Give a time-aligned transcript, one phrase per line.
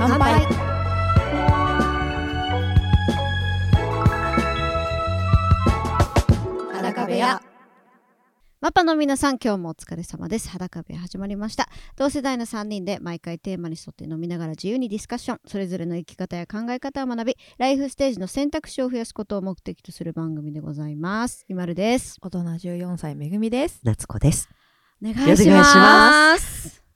[0.00, 0.32] 乾杯。
[6.72, 7.42] 裸部屋。
[8.62, 10.48] マパの皆さん今日もお疲れ様です。
[10.48, 11.68] 裸部屋始まりました。
[11.96, 15.40] 同世代の3人で毎回テーマに沿って飲みながら自由にディスカッション。
[15.46, 21.44] それぞれの生き方や考え方を学びライフステージの選択肢を増やすことを目的とする番組でございます。
[21.46, 22.16] ゆまるです。
[22.22, 23.80] 大人14歳めぐみです。
[23.84, 24.48] 夏子です。
[25.02, 26.89] お願いします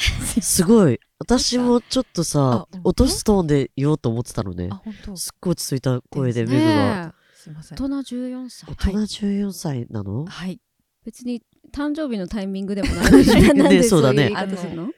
[0.40, 0.98] すごい。
[1.18, 4.70] 私もちょっとさあ、落とすトーンで言おうと思ってたのね。
[5.14, 7.06] すっごい落ち着いた声で、メグが。
[7.08, 7.78] ねすいません。
[7.78, 8.66] え大人14歳。
[8.70, 10.26] 大人14歳なの？
[10.26, 10.60] はい。
[11.04, 14.88] 別に誕生日のタイミングでもないのになんでねそうだねいう言い方するの？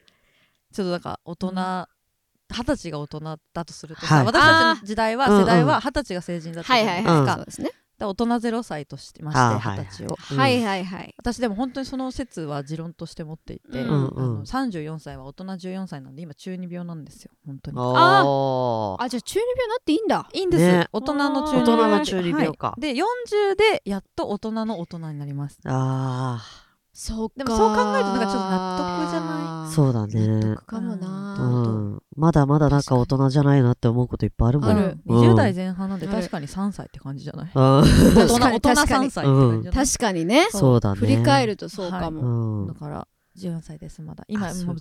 [0.73, 3.19] ちょっとなんか大人二十歳が大人
[3.53, 4.25] だとするとさ、はい。
[4.25, 7.69] 私たちの時代は世代は二十歳が成人だったはいじゃなはいいはい、ですか、そうですね。
[7.69, 10.37] で大人0歳としまあーして二十歳を、うん。
[10.37, 11.15] はいはいはい。
[11.17, 17.77] 私でも本当にその説は持論として持っていて、うんうんあの34歳は大人14歳なんで今中二病なんですよ本当に。
[17.79, 20.29] ああじゃあ中二病になっていいんだ。
[20.33, 20.87] いいんです、ね。
[20.91, 22.67] 大人の中二大人病の中二病か。
[22.67, 22.81] はい。
[22.81, 25.59] で40でやっと大人の大人になります。
[25.65, 26.41] あ。
[26.41, 26.62] あ
[26.95, 29.67] そうかでもそう考えるとなんかちょっと納得じゃない？
[29.67, 29.69] あ。
[29.73, 30.27] そうだね。
[30.27, 30.55] 納。
[30.55, 32.03] 得かもな、うん。
[32.15, 34.69] まだまだなんか大人じゃないなって思うこといっぱいあるもん。
[34.69, 34.79] ある。
[34.91, 35.31] る、うん。
[35.31, 37.51] 20代前半なんで確かに3歳って感じじゃない？
[37.55, 37.81] あ
[38.15, 40.25] 大人大人確かに3歳って感じじゃない、確かに。
[40.25, 40.47] ね。
[40.53, 40.99] ーそうだね。
[40.99, 42.67] 振り返るとそうかうも、ん。
[42.67, 42.73] だ。
[42.75, 44.23] から14歳ですまだ。
[44.27, 44.77] 今あそうもいう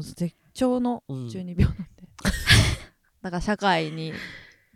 [0.00, 1.28] う絶頂のうん。
[1.30, 2.08] 中二病なんで、
[3.22, 4.12] だから社会に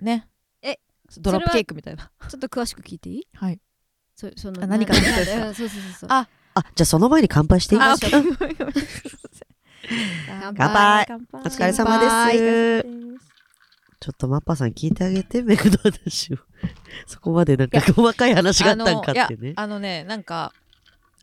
[0.00, 0.28] ね
[0.62, 0.78] え
[1.18, 2.12] ドラップケークみたいな。
[2.28, 3.26] ちょっと詳しく聞いていい？
[3.34, 3.60] はい。
[4.14, 6.08] そそのあ何か そうそうそうそう。
[6.12, 7.80] ああ、じゃあその前に乾杯していい？
[7.80, 8.24] あ乾
[10.56, 12.86] 乾杯お疲れ様乾です。
[14.00, 16.36] ちょっとマッパさん聞いてあげて、メグの話を。
[17.06, 19.52] そこまでなんか細かい話があったんかってね。
[19.56, 20.52] あのねなんか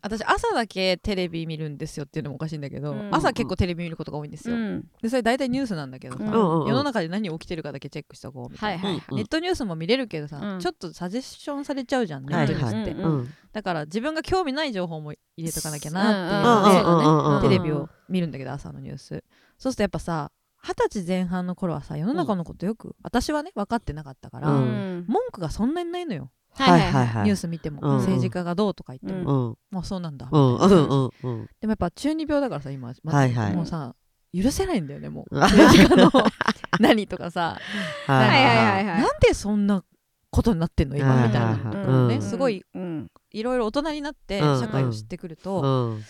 [0.02, 3.14] 私朝だけテレビ見るんですよっていうのもおかしいんだけど、うん。
[3.14, 4.84] 朝結構テレビ見ることが多いんですよ、うん。
[5.00, 10.60] でそれ大体ニュースなんだけどさ、うん世の中で何起きてるかだけチェックしとこうみたいな、はいはいネットニュースも見れるけどさ、うん。
[10.60, 12.46] ちょっとサジェッションされちゃうじゃんネはい。
[12.46, 13.32] ットニュースって。
[13.52, 19.22] だから自分が興味ない情報も入れとかなきゃうんなっていうので、テレビを見るんだけど朝のニュース。
[19.58, 20.32] そうするとやっぱさ
[20.64, 25.04] 二十歳前半の頃はさ世の中のことよく、私はね分かってなかったから、うん。
[25.08, 27.06] 文句がそんなにないのよ、はいはいはい。
[27.06, 27.96] はいニュース見ても、うんうん。
[27.98, 29.56] 政治家がどうとか言っても、うん。
[29.70, 30.56] まあそうなんだ、うん。
[30.56, 30.60] うん。
[30.60, 30.74] みたいな。
[30.82, 31.10] うん。
[31.22, 31.46] うん。
[31.60, 33.54] でもやっぱ中二病だからさ今、まはいはい。
[33.54, 33.94] もうさ
[34.34, 35.38] 許せないんだよねもう。
[35.38, 36.10] は い政治家の
[36.80, 37.58] 何とかさ。
[38.06, 38.86] はいはいはい。
[38.86, 39.84] はいなんでそんな
[40.30, 41.76] ことになってんの今はいみたいなはい。
[41.76, 42.22] はいのをね、うん。
[42.22, 43.10] すごいうん。
[43.30, 44.60] いろいろ大人になってうん。
[44.60, 46.04] 社会を知ってくると、うん。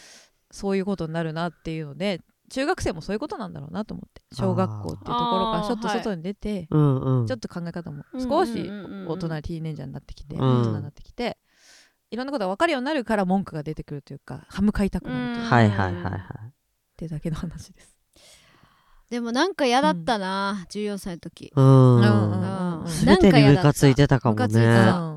[0.50, 2.20] そういうことになるなっていうので
[2.52, 7.20] 中学生もそういうことなんだろうなと思って小学校っていうところからちょっと外に出て、うん。
[7.20, 7.26] うん。
[7.26, 11.38] ちょっと考え方もうん少しうんうんうんうん大人ティーネイジャーになってきて、うん大人になってきて
[12.10, 16.12] いろんなことが分かるようになるから文句が出てくるというか歯向かいたくなるといううんはいはいはいはい。
[16.12, 16.52] っ
[16.98, 17.96] てだけの話です。
[19.08, 21.96] でもなんか嫌だったな、14歳の時うん。
[21.96, 25.11] うんうんすべてにムカついてたかもムカついてね。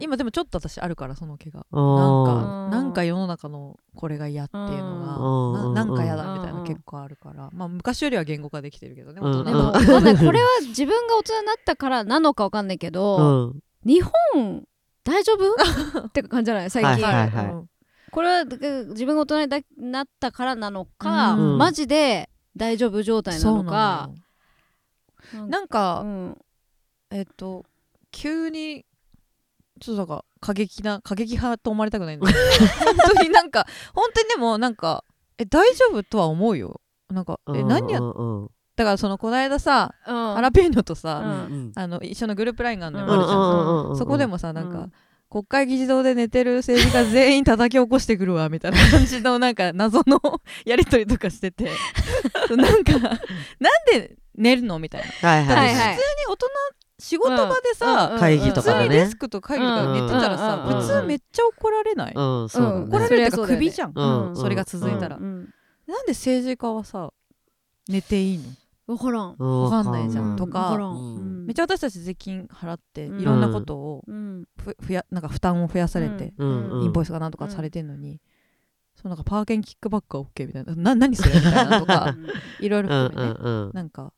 [0.00, 1.66] 今でもちょっと私あるからその毛が。
[1.70, 2.70] うんなんかうん。
[2.70, 5.74] なんか世の中のこれが嫌っていうのうん。
[5.74, 7.50] がななんか嫌だみたいうんな結構あるから。
[7.52, 9.30] まあ昔よりは言語化できてるけどねうん。
[9.30, 9.70] 大人でも、
[10.22, 13.60] んこれは自分が大人になったからなのかわかんないけうど、ん。
[13.84, 14.64] 日本
[15.04, 15.52] 大丈夫？
[16.06, 16.70] って感じじゃない？
[16.70, 17.70] 最近、はいはいはいうん。
[18.10, 21.58] これはえ自分が大人にだなったからなのか、うん。
[21.58, 24.10] マジで大丈夫状態なのか
[25.48, 26.38] なんかうん。
[27.10, 27.64] えっと
[28.10, 28.84] 急に
[29.78, 32.38] ちょっとなんか過激な過激派と思われたくないんだけど
[32.84, 35.04] 本当になんか本当にでもなんか
[35.38, 36.80] え大丈夫とは思うよ。
[37.08, 38.00] なんかえ何や
[38.76, 40.34] だからそのこの間さうん。
[40.34, 41.54] ハラペーニョとさ、うん。
[41.54, 43.26] うんあの一緒のグループラインがあるのよ、うん。
[43.26, 44.92] ちゃんそこでもさなんか、うん。
[45.30, 50.20] 国会議事堂で寝てる政治家全員叩き起こしてくるわみたいな感じのなんか謎の
[50.64, 51.70] やり取りとかしてて。
[52.56, 53.18] なんかなん
[53.92, 54.78] で寝るの？
[54.78, 55.28] みたいな。
[55.28, 56.46] はいはい普通に大人
[56.98, 62.12] 仕事場でさ、うん会議とデスクと会議とか寝てたらさ、うん普通めっちゃ怒られない？
[62.14, 63.66] 怒られるってかそりゃそうだよね。
[63.66, 64.36] 首じゃん、うん。
[64.36, 65.48] それが続いたら、うん。
[65.86, 67.12] なんで政治家はさ
[67.88, 68.44] 寝ていいの？
[68.94, 69.36] わからん。
[69.38, 69.62] うん。
[69.64, 70.34] わかんないじゃん。
[70.34, 70.76] うとか
[71.46, 73.20] めっちゃ私たち税金払ってうん。
[73.20, 74.44] いろんなことをうん。
[74.58, 78.20] ふふやなんか負担を増やされて、インボイスがなんとかされてんのに、
[78.96, 80.74] そうなんかパーケンキックバックは OK みたいな。
[80.74, 81.34] な何それ？
[81.36, 82.16] みたいなとか
[82.60, 82.88] いろいろ。
[82.88, 84.12] なんか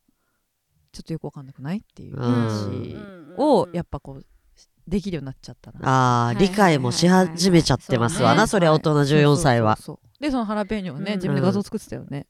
[0.93, 1.79] ちょっとよくわかんなくない？
[1.79, 2.23] っていううん。
[2.23, 2.97] 話
[3.39, 4.27] をやっぱこう
[4.89, 5.79] できるようになっちゃったな。
[5.83, 9.79] ああ、理解もし始めちゃってますわな、そりゃ大人14歳は。
[10.21, 11.19] でそのハラペーニョをね、うん。
[11.19, 12.27] 自分で画像作ってたよね。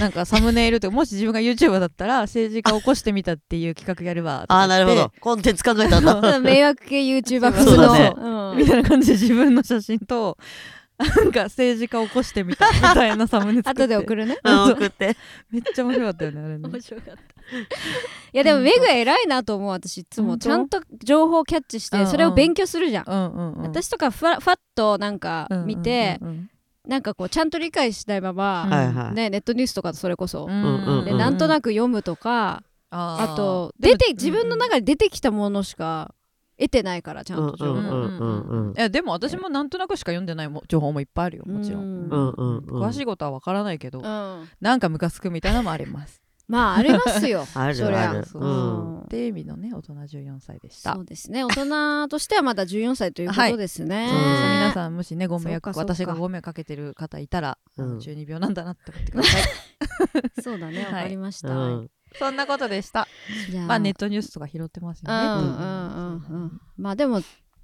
[0.00, 5.12] なんかサムネイルとかもし自分が YouTuber だったら政治家を起こしてみたっていう企画やるわとかああ、なるほど。
[5.20, 6.40] コンテンツ考えたんだ。
[6.40, 8.58] 迷惑系 YouTuber 風の、うん。
[8.58, 10.38] みたいな感じで自分の写真と
[10.96, 13.82] なんか政治家起こしてみたみたいなサムネ作って。
[13.82, 14.38] 後で送るね。
[14.42, 15.16] あ送って。
[15.50, 16.68] めっちゃ面白かったよねあれね。
[16.68, 17.33] 面白かった
[18.32, 20.38] いやでもメグ偉いなと思う私いつも。
[20.38, 22.04] ちゃんと情報をキャッチしうんうん。
[22.06, 23.62] てそれを勉強するじゃん、うんうんうん。
[23.62, 26.50] 私とかふわふわっとなんか見て、うんうん
[26.86, 29.14] なんかこうちゃんと理解したいまま、うんはいはい。
[29.14, 31.04] ね、ネットニュースとかそれこそ、うんうんうん。
[31.06, 36.14] でなんとなくく読むとか、ああと出て自分の中で出てきたものしか
[36.58, 38.24] 得てないからちゃんと情報、うんうんう
[38.56, 42.82] んうんいやでも私もなんとなくしか読んでないも情報もいっぱいあるよもちろん、うんうんうんうん。
[42.82, 44.48] 詳しいことはわからないけど、うん。
[44.60, 47.46] なんかムカつくみたいなのもありますまあありますよ。
[47.54, 48.26] あるそりゃある。
[48.26, 49.00] そううん。
[49.02, 50.94] っていう意味のね大人14歳でした。
[50.94, 51.44] そうですね。
[51.44, 54.42] 大人としてはまだ14歳ということですね、そうです。
[54.42, 54.52] うん。
[54.52, 56.12] 皆さんもしねご迷惑そうかそうか。
[56.12, 58.00] 私がご迷惑かけてる方いたら、あのうん。
[58.00, 59.42] 中二病なんだなって思ってください。
[60.42, 63.08] そうだねはいわかりました、うんそんなことでした。
[63.50, 63.66] じゃあ。
[63.66, 65.14] まあネットニュースとか拾ってますよね。
[65.14, 66.60] うんうんうんうん。
[66.76, 67.20] まあでも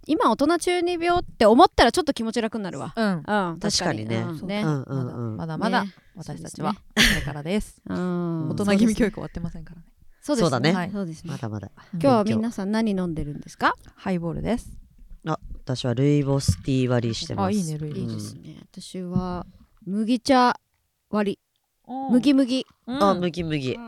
[0.06, 2.92] 今大人中二病って思ったらちょっと気持ち楽になるわ。
[2.96, 3.12] うん。
[3.16, 4.16] うん確確かにね。
[4.18, 4.62] うんね。
[4.62, 5.36] うんうんうん。
[5.36, 5.84] まだまだ。
[5.84, 5.94] ね。
[6.16, 6.74] 私たちは。
[6.74, 6.80] こ
[7.14, 7.80] れからです。
[7.86, 8.56] うん。
[8.56, 9.86] 大人気味教育終わってませんからね。
[10.20, 10.72] そうですそうだね。
[10.72, 10.90] はい。
[10.90, 11.30] そうですね。
[11.30, 11.70] まだまだ。
[11.92, 13.74] 今日は皆さん何飲んでるんですか？
[13.94, 14.70] ハイボールです。
[15.24, 17.46] 私はルイボスティー割りしてます。
[17.46, 18.00] あいいねルイボス。
[18.00, 18.56] いいですね。
[18.72, 19.46] 私は
[19.86, 20.58] 麦茶
[21.10, 21.38] 割り。
[22.10, 22.66] 麦麦。
[22.86, 22.96] うん。
[22.96, 23.20] あ、なん。
[23.20, 23.78] 麦麦。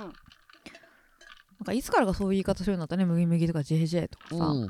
[1.65, 3.05] かいつからかそういう言い方するようになったね。
[3.05, 4.69] 麦麦とか JJ とかさ、うん。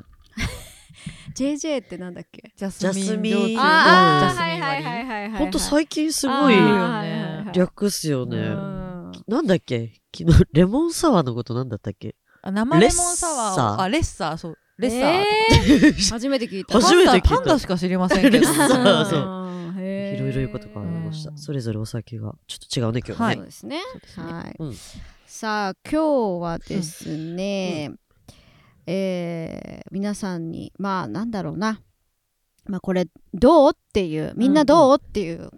[1.34, 2.52] JJ ってなんだっけ？
[2.56, 5.38] ジャスミンジャスミン焼酎のあジャあはいはいはいはいはい。
[5.38, 6.64] ほんと最近すごいあーはいは
[7.04, 8.38] いはい略っすよね。
[8.38, 9.12] うん。
[9.28, 9.92] なんだっけ？
[10.16, 12.14] 昨日、レモンサワーのことなんだったっけ？
[12.42, 13.76] あ生レモンサワーレッサー。
[13.76, 14.58] をあレッサーそう。
[14.78, 16.12] レッサー。
[16.12, 16.80] 初めて聞いた。
[16.80, 17.28] 初めて聞いた。
[17.36, 18.38] パンダしか知りませんけど。
[18.38, 19.20] レッサーそう。
[19.20, 19.22] う
[19.72, 19.76] ん。
[19.78, 20.16] へー。
[20.16, 21.30] いろいろいうことがありました。
[21.30, 23.26] うんそれぞれお酒がちょっと違うね、今日ね。
[23.26, 23.80] はいそうですね。
[23.92, 27.90] そうですねはさあ今日はですね、
[28.86, 31.82] えー皆さんにまあなんだろうな。
[32.64, 35.50] まあこれどうっていうみんなどう、っていう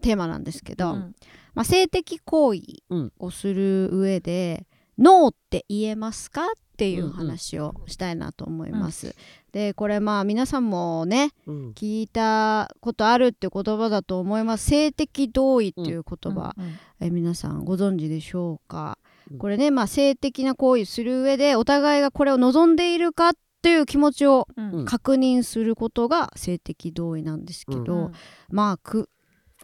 [0.00, 1.14] テーマなんですけど、うん
[1.54, 4.66] まあ、性的行為うんをする上で、
[4.96, 6.46] ノーって言えますかっ
[6.76, 9.16] ていう話をしたいなと思います。
[9.52, 11.70] でこれまあ皆さんもねうん。
[11.72, 14.66] 聞いたことあるって言葉だと思います。
[14.66, 23.32] 性的同意っていう言葉、うんえ皆さんご存知でしょうか、うんこれね、まあ、性的な行為する上でお互いがこれを望んでいるかっ
[23.62, 24.70] ていう気持ちをうん。
[24.70, 24.84] うん。
[24.84, 28.12] 確認することが性的同意なんですけど、うん
[28.50, 29.08] まあく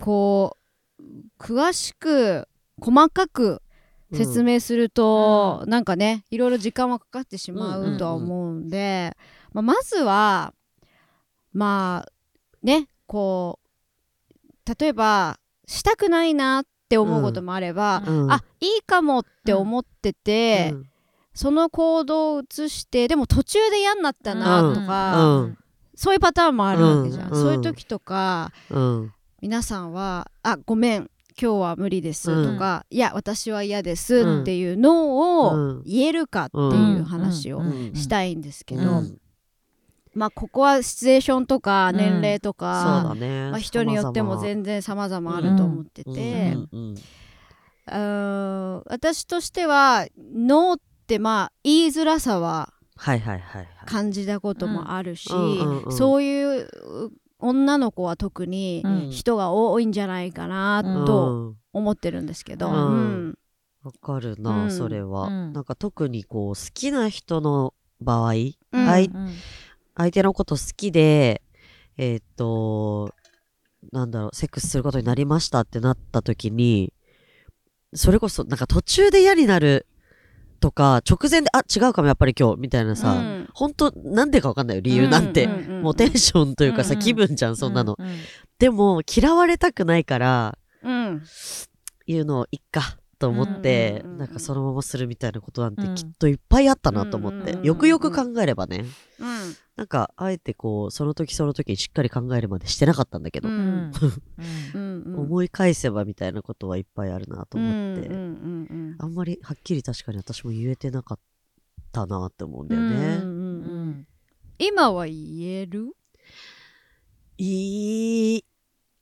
[0.00, 0.56] こ
[0.98, 1.02] う
[1.38, 2.48] 詳しく
[2.80, 3.62] 細かく
[4.12, 9.16] 説明すると、なんかねいろいろ時間はかかってしまうとは思うんで、
[9.52, 10.54] まあ、まずは
[11.52, 12.12] まあ
[12.62, 18.32] ねこう例えばしたくないなって思うこともあれば、うん。
[18.32, 20.86] あいいかもって思ってて、うん。
[21.34, 25.58] その行動を移してでも途中で嫌になったなとか、うん。
[25.94, 27.42] そういうパターンもあるわけじゃん、うん。
[27.42, 29.12] そういう時とかうん。
[29.42, 31.10] 皆さんは「あごめん
[31.40, 35.78] 今日は無理です」とか「いや私は嫌です」っていうのうん。
[35.78, 37.92] を言えるかっていう話をうん。
[37.94, 39.18] したいんですけど、うん
[40.16, 41.96] まあここはシチュエーションとかうん。
[41.98, 43.50] 年齢とそうか、だね。
[43.50, 46.68] まあ、人によっても全然様々あると思ってて、うん。
[46.72, 46.94] うん。
[46.94, 48.82] うーん。
[48.86, 53.66] 私としては「ノー」ってまあ言いづらさははいはいはいはい。
[53.86, 55.92] 感じたこともあるし、うんうんうん。
[55.92, 56.69] そういう
[57.38, 59.10] 女の子は特にうん。
[59.10, 62.74] 人が多いんじゃないかなと思ってるんですけど、うん。
[62.74, 62.78] う
[63.28, 63.38] ん。
[63.82, 64.70] わかるうな、ん。
[64.70, 65.52] それは、うん。
[65.52, 68.55] なんか特にこう好きな人の場合、うん。
[68.72, 69.34] 相うん
[69.96, 71.43] 相手のこと好きで、
[71.96, 73.15] えーっと、
[73.93, 76.93] なんだろう、セックスすることになりましたってなった時に、
[77.94, 79.86] それこそなんか途中で嫌になる
[80.60, 83.48] とか、直前で、あ、違うかもやっぱり今日、みたいなさ、うん。
[83.55, 85.44] 本当なんでかわかんないよ、理由なんて。
[85.44, 87.05] うんうんうんもうテンションというかさ、うんうん。
[87.05, 87.96] 気分じゃん、そんなの。
[87.98, 88.17] うんうん
[88.58, 91.22] でも、嫌われたくないから、うん。
[92.06, 95.94] 言うのいっかと思って、うんうんうんなんかそのままするみたいなことなんてうん。
[95.94, 97.67] きっといっぱいあったなと思って、うんうんうんうん。
[97.67, 98.85] よくよく考えればね
[99.19, 99.56] うん。
[99.77, 103.93] なんかあえてこうその時その時にしっかり考えるまでしてなかったんだけど、うん。
[104.75, 105.20] うんうんうん。
[105.20, 111.19] 思い返せばみたいなことはいっぱいあるなと思って、うんうんうんあんまりはっきり確かに私も言えてなかっ
[111.93, 113.23] たなって思うんだよね、うんうんうん。
[113.23, 113.35] うう
[113.85, 114.06] んん
[114.58, 115.93] 今は言える？
[117.39, 118.44] いい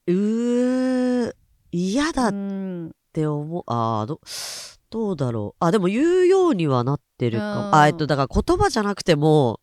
[0.09, 1.33] うー
[1.71, 3.63] 嫌だうっんて思う。
[3.67, 4.21] あーど
[4.91, 5.65] どうだろう。
[5.65, 7.71] あでも言うようにはなってるかうん。
[7.71, 9.61] もあえっとだから言葉じゃなくても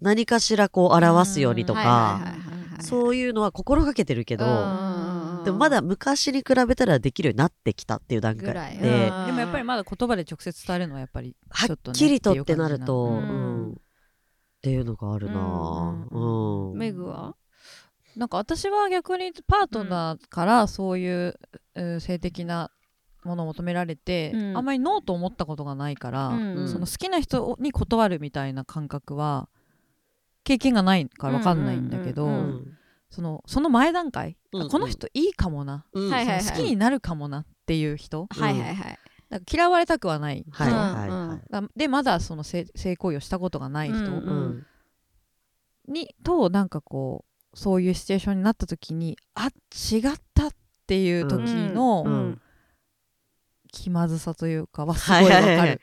[0.00, 9.26] 何かしらこう表すようにとはいかそういうのは心がけてるけど、うんでもまだ昔に比べたらできるようになってきたっていう段階で、うん。
[9.26, 13.74] でもやっぱりまだ言葉で直接伝えるのはやっぱりはっちょっとねきりとってなると、っていうんっ
[14.62, 16.70] ていうのがあるなぁ、うん。
[16.70, 16.78] うん。
[16.78, 17.34] メグは？
[18.16, 21.38] なんか私は逆にパートナーからそういう、
[21.74, 22.70] うん性的な
[23.24, 24.56] ものを求められて、うん。
[24.56, 29.48] あんまりノーと思ったことがないから、うんその好きな人に断るみたいな感覚は
[30.44, 32.78] 経験がないから分かんないんだけど、うんうん
[33.10, 36.10] そのその前段階、うんあこの人いいかもな、うん。
[36.10, 36.44] はいはいはい。
[36.44, 38.98] 好きになるかもなっていう人はいはいはい。
[39.28, 40.44] だから嫌われたくはない。
[40.50, 41.50] 人、はいはいはい。
[41.50, 44.66] だでまだその性性行為をしたことがない人うんうん。
[45.88, 50.02] に、となんかこうそういうシチュエーションになった時にあ違っ
[50.34, 50.50] たっ
[50.86, 52.40] ていう時のうん。
[53.74, 55.80] 気まずさというかはすごいわかる、はいはいはい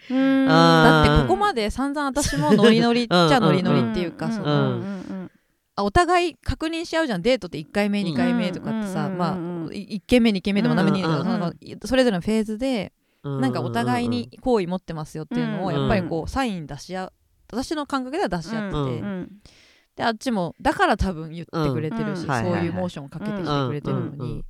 [0.48, 4.32] だってここまで散々私もノリノリっちゃノリノリっていうかん。
[4.32, 5.32] そのうん。
[5.78, 7.24] お互い確認し合うじゃん。
[7.24, 9.18] デートって1回目うん2回目とかってさ、うん。
[9.18, 9.66] まうん。
[9.66, 11.18] あ1軒目2軒目でも何目に、うん。
[11.18, 11.54] その
[11.86, 17.14] それぞれのフェーズでなんかお互いに好意持ってますよっていうのをうんやっぱりこうサイン出し合う
[17.52, 19.32] 私の感覚では出し合ってて、うん
[20.00, 22.26] であっちもだから多分言ってくれてるし、うん。
[22.26, 24.46] そうはいうモーションをかけてきてくれてるのに、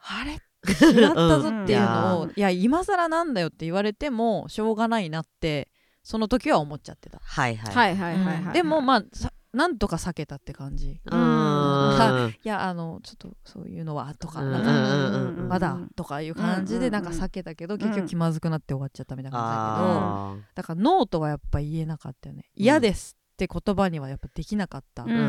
[0.00, 0.32] あれ？
[0.68, 2.30] 違ったぞっていうのを、うん。
[2.30, 5.68] いや今更なんだよって言われてもしょうがないなって
[6.02, 7.74] その時は思っちゃってた、はいはい。
[7.74, 8.52] はいはいはいはいはい。
[8.52, 11.00] でもまあさなんとか避けたって感じ。
[11.08, 11.20] うん。
[11.20, 12.30] うん。
[12.42, 14.50] いやあのちょっとそういうのはとかうん。
[14.50, 14.58] な
[15.30, 22.46] んか、まだとかいう感じでなんか避けたけど、結局気まずくなって終わっちゃったみたいな感じだけど、あだからノーとはやっぱ言えなかったよね。
[22.56, 25.24] 嫌ですって言葉にはやっぱできなかった、うんうんう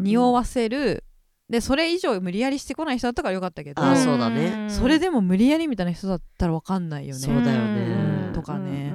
[0.00, 1.04] ん匂わせる。
[1.48, 4.68] でそれ以上無理やりしてこない人だったからよかったけどあーそうだね。
[4.68, 7.20] それでも無理やりみたいな人だったら分かんないよね。
[7.20, 8.28] そうだよね。
[8.28, 8.92] うんとかね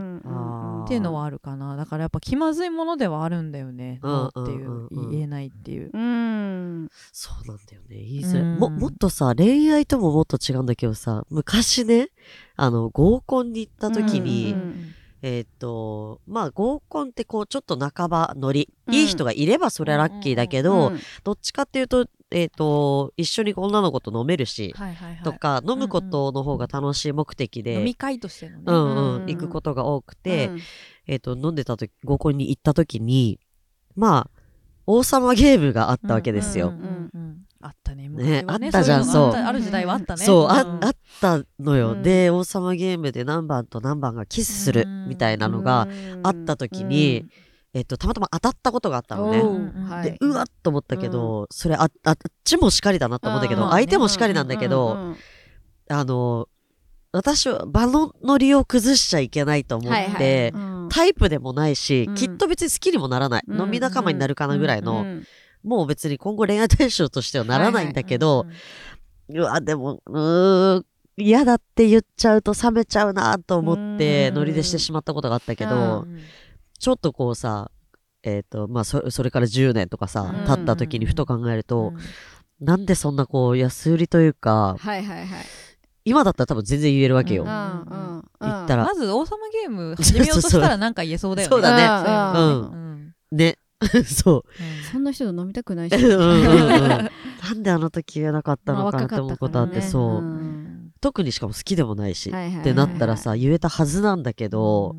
[0.84, 1.76] っていうのはあるかな。
[1.76, 5.06] だからやっぱ気まずいものではあるんだよね、っていう、うんうん。
[5.06, 6.90] うん言えないっていう、うん。
[7.12, 7.96] そうなんだよね。
[7.96, 8.44] 言いづらい。
[8.44, 8.60] うん。
[8.60, 12.10] も、もっとさ、恋愛とももっと違うんだけどさ、昔ね、
[12.58, 14.94] あの、合コンに行った時に、うん
[15.26, 18.94] えーっと、まあ合コンってこう、ちょっと半ばノリ、うん。
[18.94, 25.24] いい人がいればそれはラッキーだけど、うんどっちかっていうと、えーっと、一緒に女の子と飲めるし、はいはいはい。
[25.24, 30.60] とか、飲むことの方が楽しい目的で、飲み会としてのね、うんうん、うん行くことが多くて、うん。
[31.08, 33.40] えーっと、飲んでた時、合コンに行った時に、
[33.96, 34.42] まあ、
[34.86, 36.68] 王様ゲームがあったわけですよ。
[36.68, 38.10] うんうんうんうんあったね。
[38.10, 40.26] ね昔はあったじゃんそうあそうったある時代はあったね。
[40.26, 42.04] そう、あんあったのよ、うん。
[42.04, 45.88] で、王様ゲームで何番と何番がキスするみたいなのが、
[46.24, 47.26] あった時に、
[47.74, 49.42] えっと、たまたま当たったことがあったのね。
[49.90, 50.12] はい。
[50.12, 53.70] で、うわっと思ったけど、それあ、あっちもしかりだなと思ったけど、うん。
[53.72, 55.18] 相手もしかりなんだけど、うん。
[55.90, 56.50] あの、
[57.14, 60.50] 私は場のノリを崩しちゃいけないと思って、はいはい。
[60.50, 60.90] うん。
[60.90, 62.16] タイプでもないし、うん。
[62.16, 63.44] きっと別に好きにもならない。
[63.48, 63.62] うん。
[63.62, 65.24] 飲み仲間になるかなぐらいの、うん
[65.64, 68.46] もう別に今後恋愛対象としてはならないんだけど、
[69.30, 70.86] うわ、でも、うーん、
[71.18, 74.36] 嫌だって言っちゃうと冷めちゃうなと思って、うん。
[74.36, 76.20] ノリでしてしまったことがあったけうど、うん。
[76.80, 77.72] ちょっとこうさ、
[78.24, 80.46] えっ、と、まあそ、それから10年とかさ、うん。
[80.46, 81.94] 経った時にふと考えると、
[82.60, 82.66] うん。
[82.66, 85.46] なんでそんなこう、安売りというか、はいはいはい。
[86.06, 87.44] 今だったら多分全然言えるわけよ。
[87.44, 88.84] うんうん言ったら。
[88.84, 91.50] まず王様ゲーム始めようとしたらなんか言えそうだよね。
[91.50, 92.40] そうだね。
[92.40, 92.62] うん。
[92.62, 93.16] うん。
[93.32, 93.58] ね。
[94.06, 94.44] そう。
[94.92, 95.96] そんな人と飲みたくないし。
[95.96, 97.10] うんうんうん
[97.44, 100.92] なんであの時言えなかったのかなって思うことあって、そう、うん。
[101.02, 104.96] 特にしかも好きでもないし、はいはいはいってなったらさ、言えたはずなんだけど、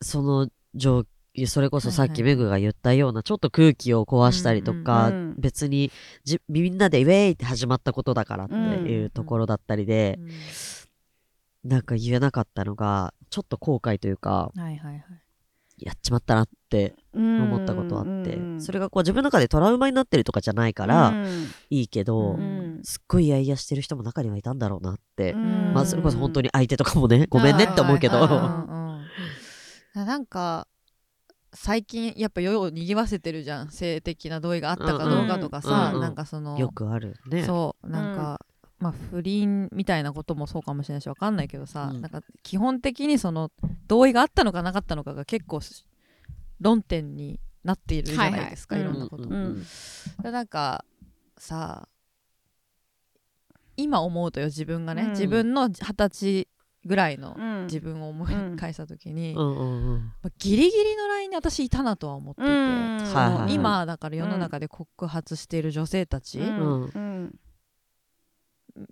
[0.00, 1.04] その状
[1.46, 5.90] それこそさっきメグが言ったようなちょっと空気を壊したりとか、うんうん別に
[6.24, 10.18] じみんなでウェーイって始まったことだからっていうところだったりで、
[11.64, 11.70] うん。
[11.70, 15.04] なんか言えなかったのがちょっと後悔というかはいはいはい。
[15.78, 21.14] やっちまったなって思ったことあって、それがこう自分の中でトラウマになってるとかじゃないから
[21.70, 22.80] いいけど、うん。
[22.84, 25.72] すっごいイヤイヤしてる人も中にはいたんだろうなって、ん。
[25.72, 30.66] まあそれこそ本当に相手とかもねごめんねって思うけど、なんか
[31.54, 37.44] 最近やっぱ世を賑わせてるじゃん性的な同意があったかどうかとかさ、なんかそのよくあるね。
[37.44, 38.40] そうなんか、
[38.78, 42.00] まあ不倫みたいなこともそうかもしれないしわかんないけどさ、うん。
[42.00, 43.50] なんか基本的にその
[43.86, 45.84] 同意があったのかなかったのかが結構し
[46.62, 48.94] 論点になっているじゃないですか、はいはい。
[48.94, 49.32] いろんなこと、うん。
[49.32, 49.66] うん。
[50.22, 50.84] でなんか
[51.36, 51.88] さ
[53.76, 55.10] 今思うとよ自分がね、うん。
[55.10, 56.48] 自分の二十歳
[56.84, 57.64] ぐらいのうん。
[57.66, 60.12] 自分を思い返した時に、うん。
[60.22, 63.00] まあギリギリのラインに私いたなとは思っていて、うん。
[63.06, 66.40] その今だから世の中で告発している女性たち、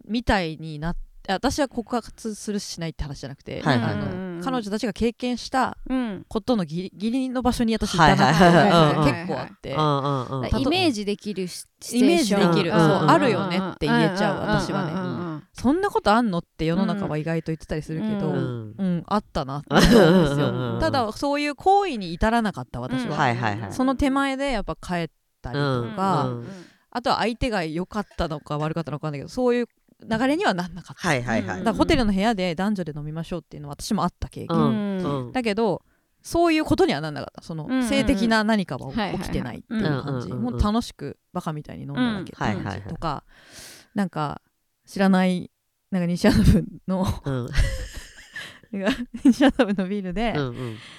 [0.06, 3.92] みたいになって私は告発するしないって話じゃなくて、はいはいはい。
[3.92, 6.24] あの彼女たちが経験したうん。
[6.28, 9.12] ことのギリギリの場所に私いたなってはいはいはいはい。
[9.12, 10.42] 結構あって、うんうんうん。
[10.42, 13.10] だからイメージできるシチイメージできる、うんそううん。
[13.10, 25.08] あるよねって言えちゃう、ん私はね、そんなことあんのって世の中は意外と言ってたりするけど、ううんんあったなってうん思うんですうんよただそういう行為に至らなかった私は、うんはいはいはいその手前でやっぱ帰っ
[25.42, 26.48] たりとか、うん
[26.92, 29.66] あとは相手が良かったのか悪かったのか分かんないけどそういう
[30.08, 31.58] 流れにはなんなかった、はいはいはい。
[31.58, 31.64] うん。
[31.64, 35.32] だからホテルの部屋で男女で飲みましょうっていうのは私もあった経験、うん。
[35.32, 35.82] だけど
[36.22, 37.42] そういうことにはなんなかった。
[37.42, 40.28] その性的な何かははいはいはい起きてないっていう感じ。
[40.28, 40.52] うんうんうんうん。
[40.52, 42.74] もう楽しくバカみたいに飲んだだけってうんはいはいはい。
[42.74, 43.24] 感じとか
[43.94, 44.40] なんか
[44.86, 45.50] 知らない
[45.90, 47.48] なんか西麻布のうん。
[48.72, 50.34] なんか西麻布の ビルで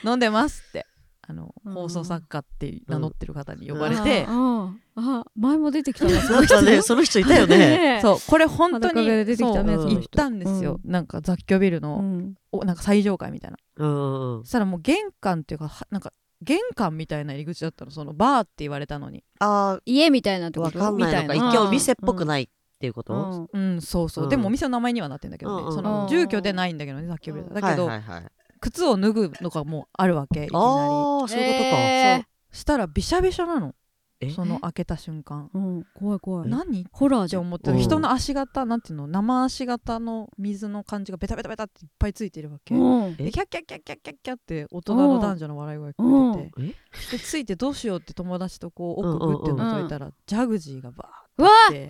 [0.03, 0.85] 飲んでますって
[1.31, 4.25] あのうん放送作家って名乗ってる方に呼ばれて。
[4.27, 7.55] あああ前も出てきたな そなんかね、その人いたよね。
[7.95, 10.81] ねそうこれ本当に出てきたね行ったんですよ。
[10.83, 12.35] なんか雑居ビルうのん。
[12.51, 13.57] おなんか最上階みたいな。
[13.77, 14.43] うんうんうん。
[14.43, 16.11] そしたらもう玄関っていうかはなんか
[16.41, 19.23] 玄関みたいな入り口だったのそのバーって言われたのに。
[19.39, 21.21] あ家みたいなとわかんないのか。
[21.23, 21.49] みたいな。
[21.49, 22.47] 一見お店っぽくないっ
[22.79, 23.47] ていうこと？
[23.53, 23.73] うん。
[23.73, 23.81] うん。
[23.81, 24.29] そうそう、うん。
[24.29, 28.31] でもお店の名前にはなってんだけどね、うんうんその住居でないんだけどね雑居ビルだだけど、はいはいはい。
[28.61, 30.65] 靴を脱ぐのがもうあるわけいきなり。
[30.65, 31.77] ああ、そういうことか。
[31.77, 33.75] えしたらびしゃびしゃなの。
[34.21, 34.29] え？
[34.29, 35.49] その開けた瞬間。
[35.55, 36.49] ーうん怖い怖い。
[36.49, 36.81] 何？
[36.83, 37.41] っホラーじゃん。
[37.41, 37.79] て思ってうん。
[37.79, 39.07] 人の足型なんていうの？
[39.07, 43.15] 生足型の水の感じがベタベタベタっていっぱいついてるわけ、うん。
[43.17, 43.23] え？
[43.23, 46.51] でキャッキャッキャッキャッキャッキャッって大人の男女の笑い声が聞こえて。
[46.51, 46.77] て、
[47.13, 47.17] え？
[47.17, 51.89] でついてどうしようって友達とこう奥グって覗いたら、ジャグジーがバーって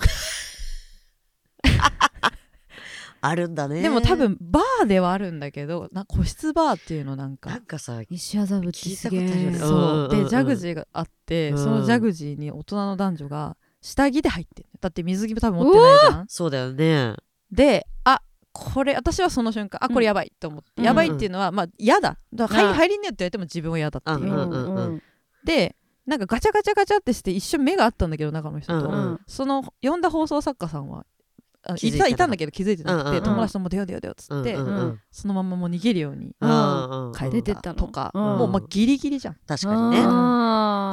[3.22, 3.82] あるんだね。
[3.82, 4.16] でも多。
[4.16, 9.70] 分バーではあるんだけどな個室バーっていうのなんかなんかさ、西麻布ってすげえそう。
[9.70, 10.10] うんうんうん。
[10.10, 11.58] でジャグジーがあって、うん。
[11.58, 16.26] そのジャグジーに大人の男女が下着で入ってるだって水着も多分持ってないじゃん。
[16.30, 17.16] そうだよね。
[17.52, 22.18] であこれ私はその瞬間あこれやばいと思って、うんやばいっていうのはまあ嫌だ。
[22.34, 25.04] だから入りによって言われても自分は嫌だっていう、うんうんうん
[25.44, 25.76] で
[26.06, 31.06] なんかガチャガチャガチャってして一瞬目があったんだけど中の人と、うんうんその呼んだ放送作家さんはあ
[31.70, 33.24] い気づいてなかったたいたんだけど気づいてなくて、うんうんうん。
[33.24, 35.00] 友達とも出よう出よう出ようっつって、うんうんうん。
[35.12, 38.22] そのままもう逃げるようにうんうん帰出てったとか、うん。
[38.24, 39.38] もうまあギリギリじゃん。
[39.48, 40.02] 確かにね。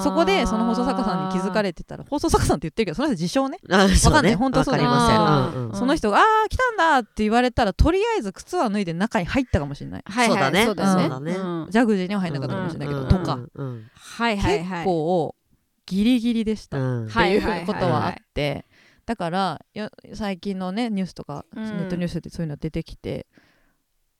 [0.02, 4.32] そこでその放送作家さんに気づかれてたら放送作家さんって言ってるけどその人自称ね、あそうわかんない。
[4.32, 10.02] ね本当はそうだよその人が「あー来たんだ」って言われたらとりあえず靴は脱いで中に入ったかもしれない。
[10.04, 10.38] はいはいそ
[10.72, 11.08] うだね。
[11.08, 11.32] そうね
[11.70, 14.84] ジャグジーには入んなかったかもしれないけど、うんとか、うんうんはいはいはい。
[14.84, 15.34] 結構
[15.86, 17.04] ギリギリでした、うん。
[17.06, 17.50] ってはいいうはい。
[17.50, 18.66] はいことはあって
[19.08, 21.64] だからよ最近のねニュースとか、うん。
[21.64, 23.26] ネットニュースでそういうの出てきて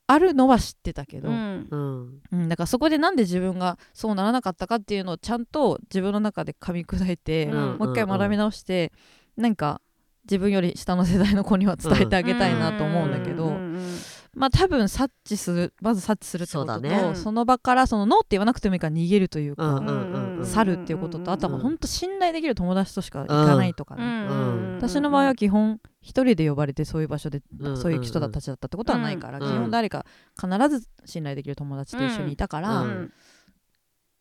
[0.07, 1.69] あるのは知ってたけど、うん。
[1.71, 2.21] うん。
[2.33, 7.77] うん、だからそこでなんで自分がそうならなかったかっていうのをちゃんと自分の中で噛み砕いて、うん。
[7.77, 8.93] もう一回学び直して、
[9.37, 9.83] なんか
[10.25, 13.99] 自分より下の世代の子には伝えてあげたいなと思うんだけど、うんうんうん
[14.39, 17.13] まあ多分察知するまず察知するってこととそね。
[17.15, 20.47] その場からそのノーって言わなくてもいいから逃げるというか、うんうんうんうん。
[20.47, 24.77] 去るっていうこととあとはうん本当信頼できる友達としか行かないとかね、うん。
[24.79, 27.77] 私の場合は基本一人で呼ばれてそういう場所でうん。
[27.77, 29.45] そういう人たちだったってことはないから、うん。
[29.45, 30.07] 基本誰か
[30.41, 33.13] 必ず信頼できる友達と一緒にいたから、っうん。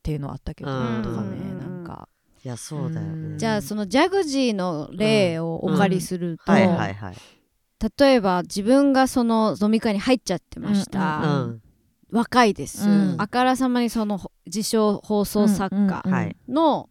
[0.01, 1.59] ていうのはあったけど、うんとかね、うん。
[1.59, 2.09] なんか。
[2.43, 3.31] いやそうだようん。
[3.33, 7.15] ねじゃあそのジャグジーの例をお借りすると、はいはいはい
[7.97, 11.61] 例えば自分がその飲み会に入っちゃってました、うんうん
[12.09, 13.15] 若いです、うん。
[13.17, 16.03] あからさまにその自称放送作家
[16.47, 16.89] の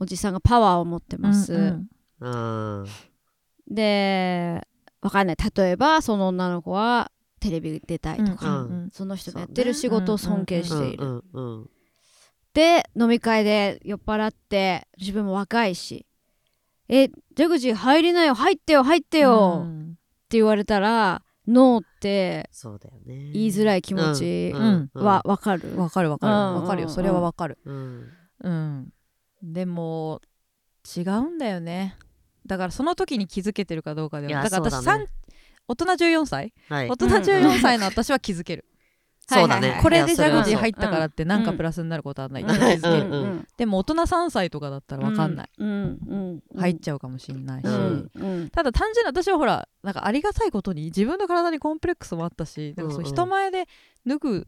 [0.00, 1.88] おじさんがパワーを持ってます、うん
[2.20, 2.30] う
[2.84, 2.86] ん。
[3.68, 4.66] で
[5.02, 5.36] わかんない。
[5.54, 11.70] 例えばその女の子はテレビ出たいとか、うんその人がやってる仕事を尊敬している、うんうんうん
[12.54, 16.06] で飲み会で酔っ払って自分も若いし
[16.88, 18.32] 「えジャグジー入りなよ。
[18.32, 18.82] 入ってよ。
[18.82, 19.85] 入ってよ」ってうん
[20.30, 23.30] 言われたら「ノー」ってそうだよね。
[23.32, 26.32] 言いづらい気持ちうんはわかる、わかるわかる。
[26.32, 26.88] うんわかるよ。
[26.88, 27.58] それはわかる。
[27.64, 28.08] うん。
[28.40, 28.92] うん。
[29.42, 30.20] でも
[30.96, 31.96] 違うんだよね。
[32.46, 34.82] だからその時に気づけてるかどうかでだから私、ね。
[34.82, 35.06] 三
[35.68, 36.52] 大人14歳？
[36.68, 36.88] はい。
[36.88, 38.64] 大人14歳の私は気づける、
[39.28, 39.80] そうだね。
[39.82, 41.56] これでジャグジー入ったからってなんかうん。
[41.56, 42.48] プラスになることはない、うん。
[42.48, 43.46] 気づける、うんうん。
[43.56, 47.66] でも大人3歳とかだったら分かんない、入っちゃうかもしれないし、
[48.50, 53.66] ただ単純に私はほらなんかありがたいことに自分の体にコンプレックスもあったしなんかそう人前で
[54.06, 54.46] 脱ぐ、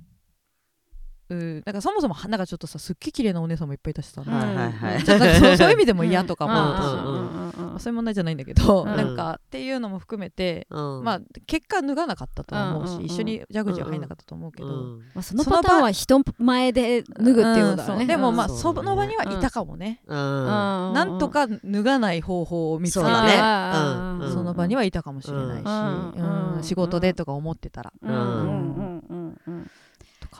[1.31, 4.73] うなんかそもそもなんかちょっとさすっげえ綺麗なお姉さんもいっぱいいたしさ、うんはいはい。
[4.73, 5.19] はいそう
[5.57, 6.53] そういう意味でも嫌とかも。
[6.53, 7.73] うんあったし、うんうんうん。
[7.73, 11.05] まあそういう問題じゃないんだけど、うんなんかっていうのも含めて、うん。
[11.05, 20.17] まあ結果脱がなかったとは思うし、うん一緒にジャグジーは入んなかったと思うけど、うんまあ、そのパターンは人前で脱ぐっていうことうんだね、でもまあその場にはいたかもね、うん。
[20.17, 23.39] ななんとか脱がない方法を見つけて、そね。
[23.39, 24.33] あーうん。
[24.33, 26.57] その場にはいたかもしれないし、うん。
[26.57, 26.63] うん。
[26.63, 27.93] 仕事でとか思ってたら。
[28.03, 29.69] うん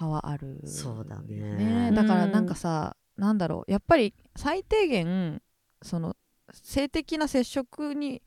[0.01, 1.91] うんうんうんうんとかはあるそうだね。
[1.91, 1.93] ね。
[1.93, 5.43] だからなんかさ、なんだろうやっぱり最低限
[5.83, 6.17] その
[6.53, 8.23] 性的な接触に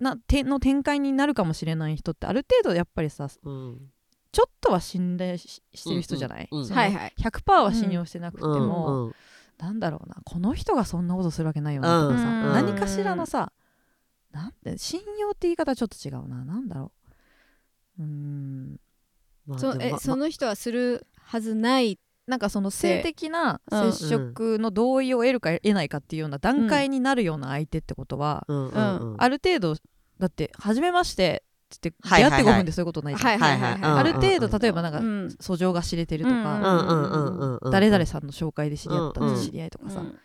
[0.00, 3.90] なての展開になるかもしれない人ってある程度やっぱりさうん。
[4.32, 7.14] ちょっとは信頼ししてる人じゃない、うんうんそのはいはい。
[7.20, 9.14] 100%は信用してなくてうんも、うん。
[9.58, 13.52] なんだろうなこの人がそんなことするわけないよなとかさ、うん何かしらのさ
[14.32, 16.44] なんて信用って言い方はちょっと違うな。
[16.44, 16.90] なんだろ
[18.00, 18.02] う。
[18.02, 18.80] うーん
[19.46, 29.74] まあでもまその人はするはずないなんかその性的なうん接触の同意を得るか得ないかっていうような段階になるような相手ってことは、うんうんうんある程度
[30.18, 31.42] だって初めまして
[31.74, 32.42] って言ってはいはいはい。
[32.42, 35.26] 出会って5分でそういうことないじゃん、はいはいはいはいはいあるうん程度例えばなんかうん。
[35.40, 40.18] 訴状が知れてるとうんか、誰々さんの紹介で知り合った知り合いとかさ、うん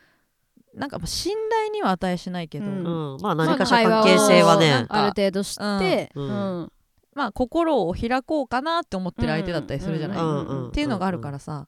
[0.76, 6.72] なんかまあ信頼には値しないけど、うんうんまあ何かしら関係性はねまある程度知ってうんうん
[7.20, 11.68] まあ心を開こうかなって思ってる相手だったりするじゃない、うんうんっていうのがあるからさ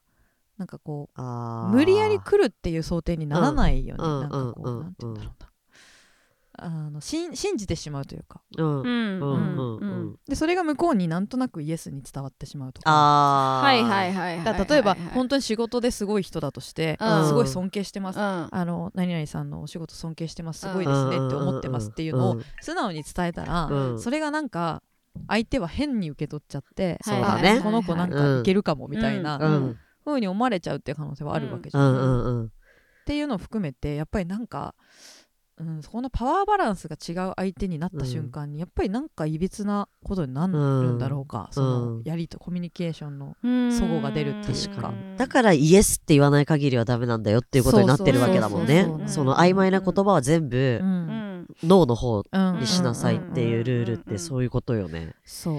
[0.56, 1.22] なんかこう
[1.70, 5.48] 無理やり来るっていう想定にならないよね、うんなんかこう、うんなんて言うんだろうな。
[6.58, 8.42] あの信信じてしまうというか。
[8.58, 8.80] うん。
[8.80, 9.78] うんうんうんうん。
[9.78, 12.90] うんでそれが向こうになんとなくイエスに伝わってしまうとか。
[12.90, 13.66] あー。
[13.66, 15.00] はいはいはいはい例えばはい。
[15.00, 17.26] はい本当に仕事ですごい人だとして、うん。
[17.26, 18.48] すごい尊敬してます、うん。
[18.50, 20.60] あの何々さんのお仕事尊敬してます。
[20.60, 23.98] すごいですねって思ってますっていうのを素直に伝えたら、うん。
[23.98, 24.82] それがなんか
[25.28, 27.58] 相手は変に受け取っちゃって、そうだね。
[27.60, 29.78] あこの子なんかいけるかもみたいなうん。
[30.06, 31.84] うに思われちゃうっていう可能性はあるわけじゃん。
[31.84, 32.46] うんうんうん。
[32.46, 32.48] っ
[33.06, 34.74] ていうのを含めてやっぱりなんか、
[35.58, 40.52] うん、そこのパワーバランスが違う相手になった瞬間に、やっぱりなんかいびつなことになる
[40.92, 43.70] んだろうか、そのやりとコミュニケーションのうん。
[43.70, 44.92] 齟齬が出るっていうか。
[45.18, 48.88] だからイエスって言わない限りはダメなんだよっていうことになってるわけだもんね。
[49.06, 51.21] その曖昧な言葉は全部ううんん
[51.62, 52.58] 脳の方うん。
[52.60, 55.14] にしなさいっていうルールっうんてそういうことよね。
[55.24, 55.52] そ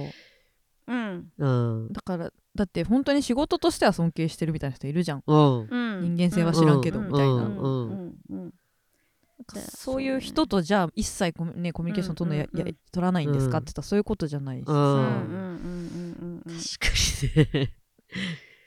[0.88, 0.91] う。
[0.91, 1.32] うん。
[1.38, 1.93] うん。
[1.93, 5.23] だからだって本当に仕事としては尊敬してるみたいな人いるじゃん。
[5.25, 5.67] うん。
[5.69, 6.15] うん。
[6.15, 7.08] 人間性は知らんけどうん。
[7.08, 7.58] みたいな、うん。
[7.58, 8.15] うん。
[8.29, 8.53] うん。
[9.69, 14.79] そういう人とじゃあ一切コミ,、ね、コミュニケーション取や、や取らないんですかうんって言ったらそういうことじゃないしさ、うん。
[14.79, 14.82] う。
[14.82, 16.58] んうんうんうんうん。
[16.58, 17.73] 確かにね。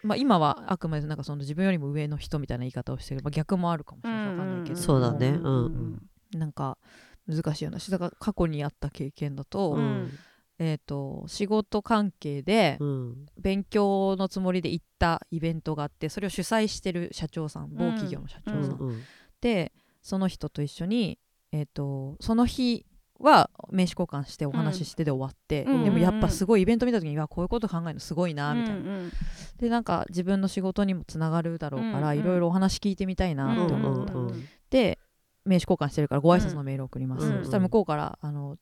[0.03, 4.29] まあ、今はあくまでなんかその自分よりも上の人みたいな言い方をしてる、まあ、逆もあるかもしれない。
[4.29, 5.31] わかんないけど、そうだね。
[5.31, 6.03] うんうん。
[6.39, 6.79] なんか
[7.27, 10.11] 難しいようなしだから過去にあった経験だと,、うん。
[10.59, 13.27] えー、と仕事関係でうん。
[13.39, 18.89] 勉強のつもりで行ったイベントがあってそれを主催してる社長さん某企業の社長さん、うん。
[18.89, 19.03] うん
[19.41, 21.19] でその人と一緒に、
[21.53, 22.87] えー、とその日
[23.19, 25.85] は名刺交換してお話ししてで終わって、うん。
[25.85, 29.13] でもやっぱすごいイベント見た時にはこういうこと考えるのすごいなみたいな、うん
[29.59, 34.45] でなんか自分の仕事にもつながるだろうから、うんいろいろお話聞いてみたいなって思った、うんうん。
[34.71, 34.99] で
[35.47, 38.57] 名刺交換してるからご挨拶のメールを送ります、うんそしたら向こうからあの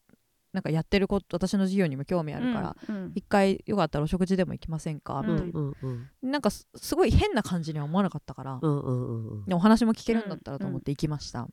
[0.53, 5.21] なんかやってること私の事業にも興味あるから、うん一回よかったらお食事でも行きませんか？
[5.27, 11.49] みたいな、うんうんなんかすすごい変な感じには思わなかったから、うんうんうんでお話も聞けるんだったらと思って行きました、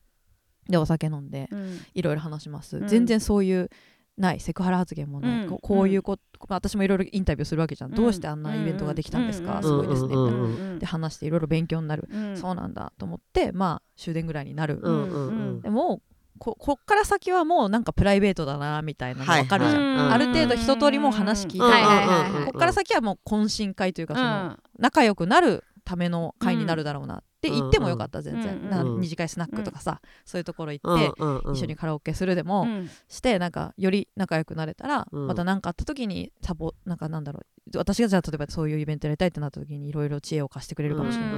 [0.70, 1.80] でお酒飲んでうん。
[1.96, 2.88] いろいろ話します、うん。
[2.88, 3.70] 全然そういう
[4.18, 9.64] ないセクハラ発言もない、うんここういうこと、まあ私もいろいろインタビューするわけじゃん、うんどうしてあんなイベントができたんですか、うん。
[9.64, 12.38] すごいですね、で話していろいろ勉強になる、うん。
[12.38, 15.04] そうなんだと思ってまあ終電ぐらいになる、うん。
[15.04, 15.28] うん。
[15.28, 15.62] うん。
[15.62, 16.02] でも
[16.40, 19.98] ここっから先はもうなんかプライベートだなみたいなの分かるじゃん、はい。
[19.98, 24.58] はいある程度一通りもう話聞いて、はいはいはいはいこっから先はもう懇親会というかその、うん。
[24.80, 28.86] 仲良くなるための会になるだろうなって言ってもよかった全然、うんなん。
[28.86, 29.02] かうん。
[29.02, 32.90] 二次会スナックとかさ、そういうところ行うんって、うんうん一緒にカラオケするでも、うん。
[33.08, 35.28] してなんかより仲良くなれたら、うん。
[35.28, 37.40] また何かあった時にサポなんかなんだろ
[37.74, 41.34] う私がじゃあ例えばそういうイベントやりたいってなった時にいろいろ知恵を貸してくれるかもしれない、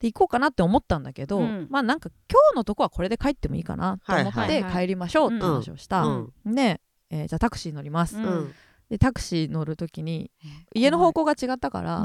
[0.00, 1.66] で行こうかなって思ったんだけど、うん。
[1.70, 6.54] まあなんか今日のとこはこれで帰ってもいいかなと思っはいて帰りましょうって話をした、うん。
[6.54, 8.16] で、えーじゃあタクシー乗ります、
[8.92, 10.30] でタクシー乗る時に
[10.74, 12.02] 家の方向が違ったから、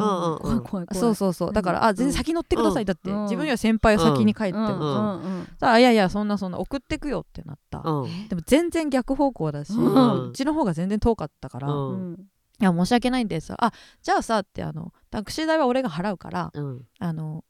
[0.94, 1.52] そうそうそう。
[1.52, 3.24] だから、あ全然先乗ってください、うんだって、うん。
[3.24, 5.22] 自分より先輩は先に帰っても、うん。
[5.22, 5.40] うん。
[5.40, 8.30] うんさあいやいやそんなそんな送ってくよってなった、うん。
[8.30, 10.30] でも全然逆方向だし、うん。
[10.30, 16.86] うちの方が全然遠かったから、いや申し訳ないんですあじゃあさってあのタクシー代は俺が払うからうん。
[17.00, 17.44] あの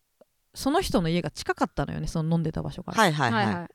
[0.56, 3.46] その人の家が近かったのよねその飲んでた場所から、はいはいはい。
[3.46, 3.68] はいはい。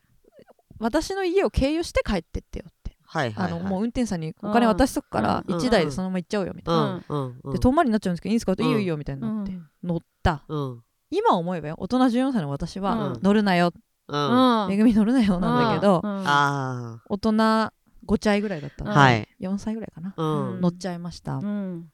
[0.79, 2.65] 私の家を経由して帰ってってよ。
[2.67, 2.72] っ
[3.13, 3.47] て、はいはい。
[3.47, 7.53] あのもう運転手さんにお金渡しとくからうん1台でそのまま行っちゃうよみたいな、うんうんうん。
[7.53, 8.53] で遠回りになっちゃうんですけどいいんですか?
[8.53, 9.67] って、うんいいよいいよみたいになって、うん。
[9.83, 13.19] 乗ったうん今思えばよ大人14歳の私は、うん。
[13.21, 13.71] 乗るなよ。
[14.07, 14.67] うん。
[14.67, 16.23] めぐみ乗るなよなんだけど、うん。
[16.25, 17.71] あ大人5
[18.19, 19.27] 歳ぐらいだったの、はい。
[19.39, 20.61] 4歳ぐらいかな、あうん。
[20.61, 21.89] 乗っちゃいました、うん。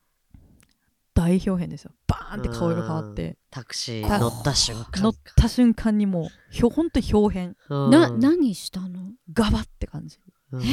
[1.13, 1.91] 大表変ですよ。
[2.07, 5.03] バーンって顔色変わって、タクシー乗った瞬間。
[5.03, 7.57] 乗った瞬間にもうひょほんと表変。
[7.69, 7.89] うん。
[7.89, 9.11] な何したの？
[9.33, 10.17] ガバって感じ
[10.51, 10.61] うん。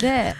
[0.00, 0.34] で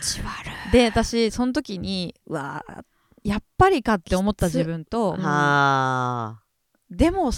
[0.72, 2.82] で私その時にうわー
[3.22, 6.40] やっぱりかって思った自分とは
[6.90, 7.32] でも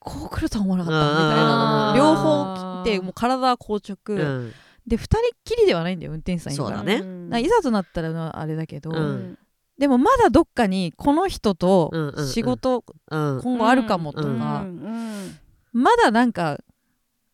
[0.00, 1.90] こう来るとは思わなかったみたいな。
[1.90, 1.96] うん。
[1.96, 4.52] 両方来てもう体は硬直、あうん。
[4.86, 6.82] で2人っきりではないんだよ運転手さんいるから。
[6.82, 7.00] ね。
[7.00, 9.38] なかいざとなったらあれだけど、うん。
[9.78, 11.92] でもまだどっかにこの人と
[12.32, 13.40] 仕事うん。
[13.42, 15.38] 今後あるかもとか、うんうん。
[15.72, 16.58] まだなんか「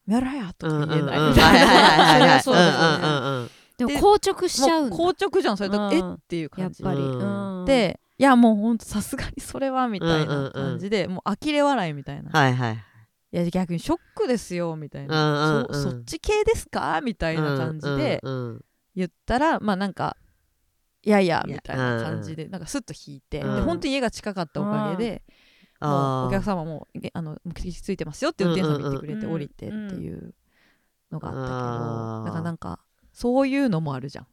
[0.07, 2.29] やらや」とか言えないみたはいいはいはいはい。
[2.29, 3.49] な そうですよね。
[3.77, 5.95] でもで硬直しちゃう硬直じゃんそれだうん。
[5.95, 6.01] え？
[6.01, 6.83] っていう感じ。
[6.83, 7.59] やっぱり、うん。
[7.61, 7.65] うん。
[7.67, 10.53] でいやもうほんとさすがにそれはみたいうんうんうなん。
[10.53, 12.75] 感じで、もう呆れ笑いみたいな、はいはい
[13.33, 13.37] い。
[13.37, 15.75] や逆にショックですよみたいうんな、うんうん。
[15.75, 17.01] そそっち系ですか？
[17.03, 18.65] みたいな感じでうんうん。
[18.95, 20.17] 言ったら、まあなんか
[21.03, 23.57] いやいやみたいな感じでなんかスッと引いて、うん。
[23.57, 25.36] で本当に家が近かったおかげで、もうあー
[25.81, 30.35] お客様もえあの目的地ついてますよって運転手さんが言ってくれて降りてっていう
[31.11, 32.81] のがあったけど、だからなんか
[33.13, 34.27] そういうのもあるじゃん、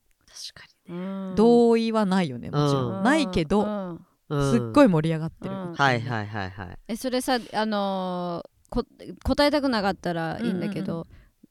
[0.53, 1.33] 確かうん。
[1.35, 3.03] 同意はないよねもちろん、うん。
[3.03, 4.05] ないけど、うん。
[4.29, 6.49] にすっごいい盛り上がってる、うんはいはいはい。
[6.49, 8.83] はいえそれさあのーこ
[9.23, 11.05] 答えたくなかったらいいんだけど、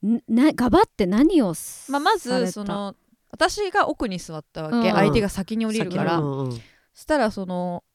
[0.05, 1.55] んなガバって何を
[1.89, 2.97] まあ、まずその
[3.31, 4.95] 私が奥に座ったわけ、うん。
[4.97, 6.61] 相手が先に降りるから、そ
[6.95, 7.92] したらそのあ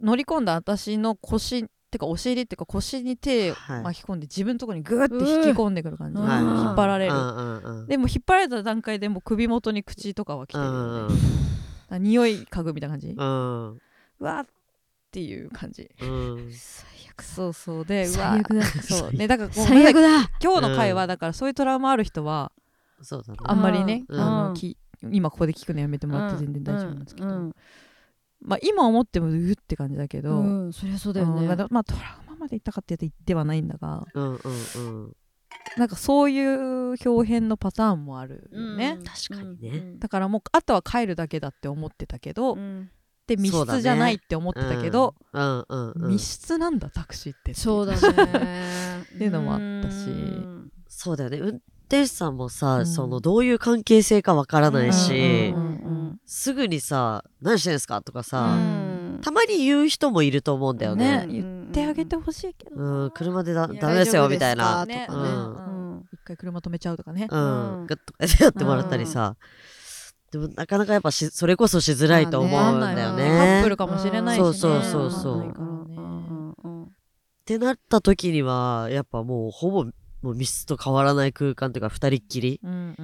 [0.00, 3.82] 乗り込んだ私の腰ってかお尻っていうか腰に手をはい。
[3.82, 6.28] 巻き込んで、自分のところにグーって引き込んでくる感じ、引っ
[6.74, 10.64] 張られる、でも引っ張られた段階でもう首元に口とかは来てる。
[10.64, 11.14] よね、
[11.90, 13.80] うん匂い嗅ぐみたいな感じ、ううん
[14.18, 14.46] わーっ
[15.12, 15.88] ていう感じ。
[16.00, 16.50] うん。
[16.52, 17.84] 最悪そうそう。
[17.84, 18.64] でうわ最悪だ。
[18.64, 19.12] そう。
[19.14, 20.28] ねだから最悪だ。
[20.42, 22.50] 今日の会話だからそういうトラウマある人は
[23.44, 24.76] あんまりね、あのき
[25.12, 27.54] 今ここで聞くのやめてもらって全然大丈夫なんですけど、うん
[28.44, 34.40] まあ今思ってもうって感じだけど、うんそりゃそうだよね、うんまあまあトラウマまで言ったかって言うと言ってはないんだがうんうん
[34.76, 35.16] うん。
[35.78, 39.94] なんかそういう表現のパターンもあるよね、うん確かにね。
[39.98, 42.90] だからもうあとは帰るだけだって思ってたけど、うん。
[43.26, 46.10] で密室じゃないって思ってたけど、うんうんうん。
[46.10, 49.04] 密室なんだタクシーってそうだね。
[49.14, 50.10] っていうのもあったし。
[50.10, 50.72] うん。
[50.86, 51.38] そうだよね。
[51.38, 51.48] 運
[51.86, 52.86] 転手さんもさ、うん。
[52.86, 59.20] そのどういう関係性かわからないし、うんうんすぐにさ「何してんすか?」とかうさ、ん。
[59.22, 61.26] たまに言う人もいると思うんだよね。
[61.26, 61.32] ね。
[61.32, 64.82] 言ってあげてほしいけどな、うん、車でだダメですよみたいな。
[64.82, 64.90] うん。
[64.90, 66.04] うん。
[66.12, 67.86] 一回車止めちゃうとかね、うん、うん。
[67.86, 69.36] グッとかやってもらったりさ、
[70.30, 73.60] でもなかなかやっぱしそれこそしづらいと思うんだよカね。
[73.60, 79.84] ップルかもしれないし、ね、そうそうそうそうってなった時にはやっぱもうほぼ
[80.22, 82.60] もう密室と変わらない空間というか二人っきり。
[82.64, 82.94] うん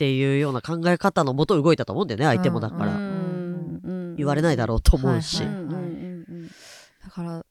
[0.00, 7.44] っていうような考え方のもと動いたと思うんだよね相手もだから、うん言われないだろうと思うし、だからん。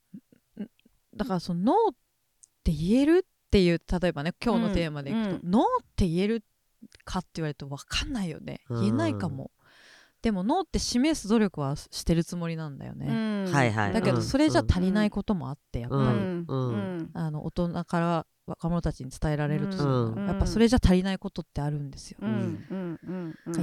[1.15, 1.95] だからそのノーっ
[2.63, 5.51] て言えるっていう例えばね今日のテーマでいくと、うん。
[5.51, 6.43] ノーって言える
[7.05, 8.13] かって言われると分かん。
[8.13, 8.81] ないよねうん。
[8.81, 9.51] 言えないかも、
[10.21, 12.77] でもノーって示す努力はしてるつもりなん。
[12.77, 13.51] だよね、うん。
[13.51, 14.23] はいはいだけどうん。
[14.23, 16.45] それじゃ足りないこともあってやっぱり、うん。
[16.47, 17.09] うん。
[17.13, 20.27] あの大人から若者たちに伝えられるとするならうん。
[20.27, 22.17] やっぱそれじゃ足りないことってあるんですよ、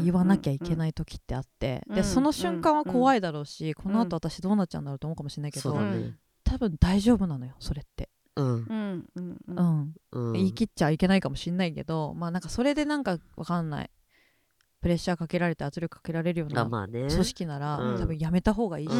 [0.02, 1.94] 言わなきゃいけない時ってあって、うん。
[1.94, 5.74] でその瞬間は怖いだろうし、この後私どうなっちゃうんだろうと思うかもしれないけど、
[6.44, 8.46] 多分大丈夫なのよそれって、うん。
[8.46, 9.06] うん。
[9.14, 9.30] うん。
[9.30, 9.56] ううん。
[9.56, 10.32] んうん。
[10.32, 13.90] 言い切っちゃいけないかもしれないけどまあなんかそれでなんかわかんない。
[14.80, 17.98] プレッシャーかけられて圧力かけられるような組織なら、うん。
[17.98, 18.92] 多分やめた方がいいし、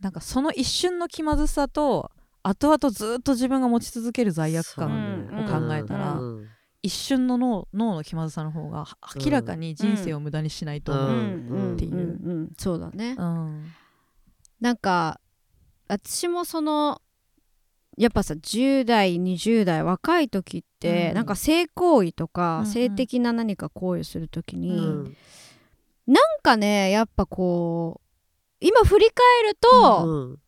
[0.00, 2.10] なんかその一瞬の気まずさと
[2.48, 6.48] 後々ずっと自分が持ち続ける罪悪感ねを考えたら、うん
[6.80, 11.48] 一瞬の脳脳の気まずさの方が明らかに人生を無駄にしないと思う、うん。
[11.48, 11.92] うんっていう。
[11.92, 13.16] うんうんそうだね。
[13.18, 13.64] うん。
[14.60, 15.20] なんか
[15.88, 17.02] 私もその
[17.96, 21.14] やっぱさ10代20代若い時って、うん。
[21.16, 22.66] なんか性行為とか、うんうん。
[22.66, 24.84] 性的な何か行為をする時に、うん。
[24.84, 25.16] うん
[26.06, 28.08] なんかねやっぱこう
[28.60, 30.38] 今振り返ると、うん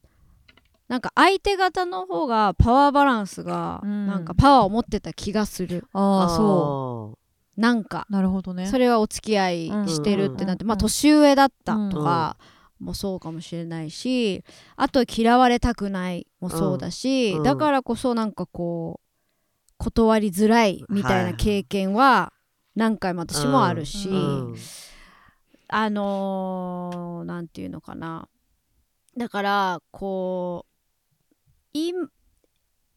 [0.90, 4.08] なんか相手方の方がパワーバランスがうん。
[4.08, 7.16] なんかパワーを持ってた気がする、ああそ
[7.56, 8.08] なんか。
[8.10, 8.66] うなるほどね。
[8.66, 10.68] それはお付き合いしてるってなって、うん。
[10.68, 12.36] まあ年上だったとか
[12.80, 14.42] もそうかもしれないし
[14.74, 17.42] あと嫌われたくないもそうだし、うん。
[17.44, 22.32] だからこそなんかこう断りづらいみたいな経験は
[22.74, 24.56] 何回も私もあるし、うん。
[25.68, 28.28] あのーなんていうのかな。
[29.16, 30.69] だからこう
[31.72, 31.92] い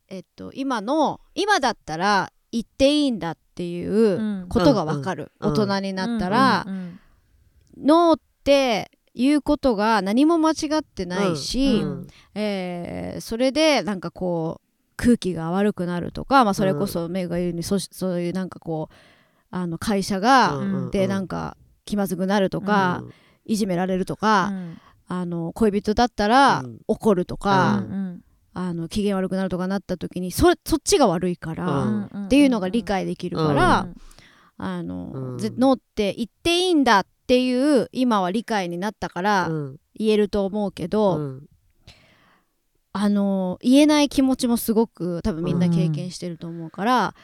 [0.09, 5.49] えっと今の今だったら言っていいんだっていうことがわかる、うん。
[5.49, 5.53] うん。
[5.53, 6.65] 大人になったら、
[7.77, 12.07] ノーっていうことが何も間違ってないし、うん。
[12.35, 18.95] えーそれでなんかこう空気が悪くなるとか、まあ、それこそメグが言うようにそそういうなんかこう
[19.49, 20.91] あの会社が、うん。
[20.91, 23.13] でなんか気まずくなるとか、うん。
[23.45, 24.77] いじめられるとか、うん。
[25.07, 26.79] あの恋人だったらうん。
[26.87, 28.22] 怒るとか、うん
[28.53, 32.25] あの機嫌悪くなるとかなった時にそそっちが悪いから、うん。
[32.25, 33.87] っていうのが理解できるから、
[34.57, 39.77] あのノーって言っていいんだっっていう今は理解になったからうん。
[39.95, 41.43] 言えると思うけど、うん。
[42.93, 47.15] あの言えない気持ちもすごく多分みんな経験してると思うから、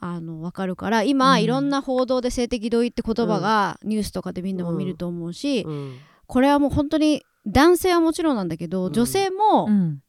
[0.00, 1.42] あの分かるから今、うん。
[1.42, 5.98] いろんな報道で性的同意って言葉がニュースとかでみんなも見ると思うし、うん。
[6.26, 8.92] これはもう本当に男性はもちろんなんだけど、うん。
[8.92, 10.00] 女性もうん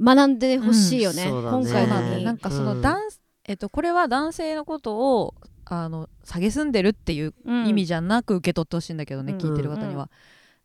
[0.00, 2.80] 学んでほしいよね、うん今回のそうだねになんかそのうん。
[2.80, 2.98] 男、
[3.44, 5.34] えっとこれは男性のことを
[5.66, 9.38] あの蔑んでるっていう意味じゃなく受け取ってほしいんだけどね、うん。
[9.38, 10.08] 聞いてる方には、う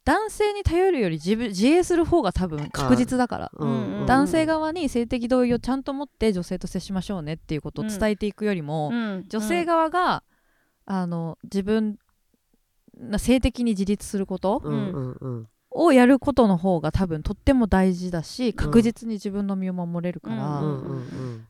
[0.06, 9.26] 男性に頼るより自分自衛する方が多分確実だから、うんうん男性側に性的同意をちゃんと持って女性と接しましょうねっていうことを伝えていくよりも、うん。
[9.28, 10.24] 女性側が
[10.86, 12.00] あの自分
[12.98, 15.48] な性的に自立することうんうんうん
[15.80, 21.48] をやることの方が多分とっても大事だし確実に自分の身を守れるから、ううんんうん。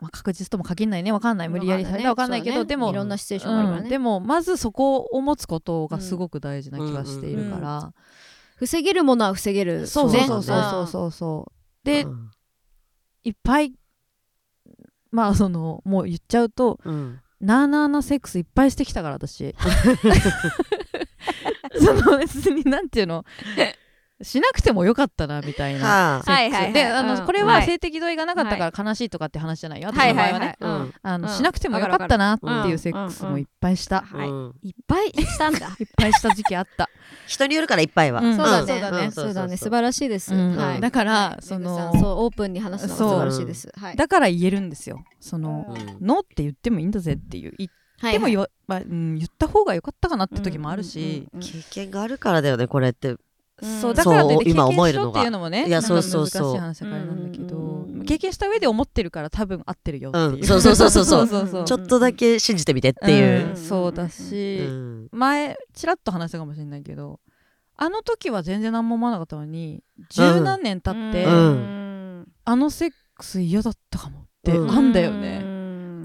[0.00, 1.10] まあ、確実とも限んないね。
[1.10, 1.48] わかんない。
[1.48, 2.64] 無理やりされたらわかんないけど、ね。
[2.66, 3.90] でもいろんなシチュエーションがあるからね、うん。
[3.90, 7.92] でもまずそこを持つことがすごく大事な気がしているから、
[8.56, 9.86] 防げるものは防げる。
[9.86, 10.56] そうそうそうそう。
[10.56, 12.30] ねそうそうそうで、うん。
[13.24, 13.72] いっぱい
[15.10, 17.20] まあそのもう言っちゃうとうん。
[17.40, 19.54] なあなあなセックスいっぱいしてきたから私
[21.78, 23.24] その別になんていうの？
[24.22, 26.22] しなくてもよかったなみたいなはあ。
[26.22, 26.32] セックス。
[26.32, 26.72] はいはいはい。
[26.72, 27.26] であの、うん。
[27.26, 27.66] これははい。
[27.66, 30.94] 性的同意がなかったから悲しいとかって話じゃないよ、はいはいは、私の場合はいね、うん。
[31.02, 34.70] あのうんしなくてもよかったなっていうセックスもいっぱいした、はい。
[34.70, 35.10] っぱい？
[35.10, 35.68] したんだ。
[35.78, 36.88] いっぱいした時期あった、
[37.26, 38.22] 人によるからいっぱいは。
[38.22, 38.36] うん。
[38.36, 39.10] そうだね、そうだね。
[39.10, 39.56] そうだね。
[39.58, 40.32] 素晴らしいです、
[40.80, 41.42] だからはい。
[41.42, 43.70] そのそうオープンに話すのが素晴らしいです。
[43.78, 43.96] はい。
[43.96, 45.04] だから言えるんですよ。
[45.20, 46.06] その、うん。
[46.06, 47.52] ノーって言ってもいいんだぜっていう。
[47.58, 48.32] 言ってもはい。
[48.32, 53.10] よ、まあうん、言った方が良かったかなって時もあるし、うんうんうん経験があるからだよねこれって。
[53.10, 53.12] う
[53.66, 53.80] ん。
[53.80, 56.54] そうだからといって今思験しろえるのがっていうのもねいやなんかそうそうそう。
[56.54, 60.44] 難しい話だからなんだけど、うんうんうん経験した上で思ってるから多分合ってるよっていう、うん。
[60.44, 61.26] そうそうそうそうそう。
[61.26, 63.48] そうそうちょっとだけ信じてみてっていう。
[63.48, 65.08] うんそうだし、うん。
[65.10, 67.18] 前ちらっと話したかもしれないけど
[67.76, 72.28] あの時は全然何も思わなかったのに十何年経って、うん。
[72.44, 74.70] あのセックス嫌だったかもってうん。
[74.70, 75.55] あんだよね、うん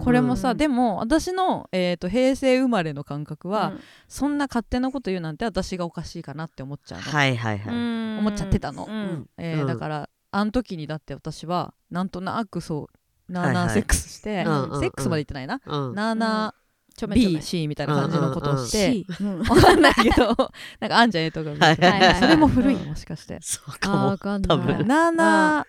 [0.04, 3.74] これもさ、うんでも私の、えー、と平成生まれの感覚は、
[4.08, 7.74] そんな勝手なこと言うなんて私がおかしいかなって思っちゃうの、はいはいはい。
[7.74, 8.18] うん。
[8.20, 8.86] 思っちゃってたの。
[8.90, 9.30] うん。
[9.38, 9.68] えーうん。
[9.68, 12.90] だからあの時にだって私はなんとなくそ
[13.30, 13.66] うなあなはいはい。
[13.68, 14.80] あセックスして、うんうんうん。
[14.80, 15.96] セックスまで言ってないな、うん。
[15.96, 16.56] なあなあ
[16.96, 17.40] ちょめちょめ。
[17.40, 20.36] BC みたいな感じのことをして、C うんわかんないけど
[20.80, 22.16] なんかあんじゃんえとか、はいはいはいはい。
[22.16, 24.08] それも古いもしかして、そうかも。
[24.08, 24.58] わかんない。
[24.58, 24.88] 多分。
[24.88, 25.68] なあなあ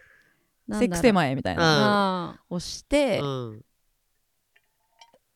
[0.69, 0.81] なんだろう。
[0.81, 1.63] セックス手前みたいな。
[2.39, 3.63] あをして、うん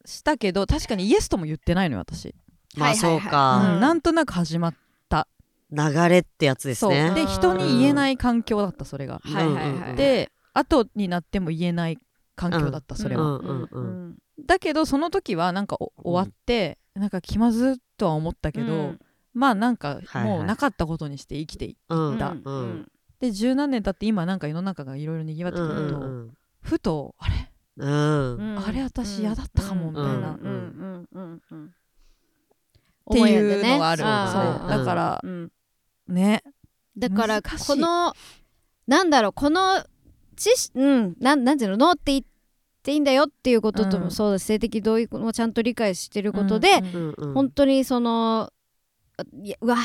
[0.06, 2.34] したけど確かにイエスとも言ってないのよ私、
[2.76, 4.74] まあそううかんなんとなく始まっ
[5.70, 6.90] 流れってやつですそう。
[6.90, 9.96] ねで人に言えない環境だったそれが、ーはいはいはい。
[9.96, 11.98] で後になっても言えない
[12.34, 14.16] 環境だった、それは、うんうんうん。
[14.46, 19.00] だけどその時はなんかお終わって、なんか気まずっとは思ったけど、うん。
[19.34, 22.88] まあなんかはいもうなかったことにして生きていうんだうん。
[23.20, 26.30] で十何年経って今なんか世の中がいろいろにぎわってくると、うん。
[26.62, 27.50] ふとあれ？
[27.76, 28.36] うん。
[28.36, 28.66] うん。
[28.66, 30.10] あれ私嫌だったかもみたいな。
[30.10, 31.74] うんうんうんうん
[33.08, 35.52] っていうのがある、だからうん。
[36.08, 36.42] ね。
[36.98, 38.14] だからこの
[38.86, 39.84] なんだろうこの
[40.34, 42.24] 知識うんなんなんていうのノーって言っ
[42.82, 44.04] ていいんだよっていうこととうん。
[44.04, 47.34] もそうだし性的同意もちゃんと理解してることで、うんうんうん。
[47.34, 48.50] 本当にその
[49.18, 49.76] あいやうわ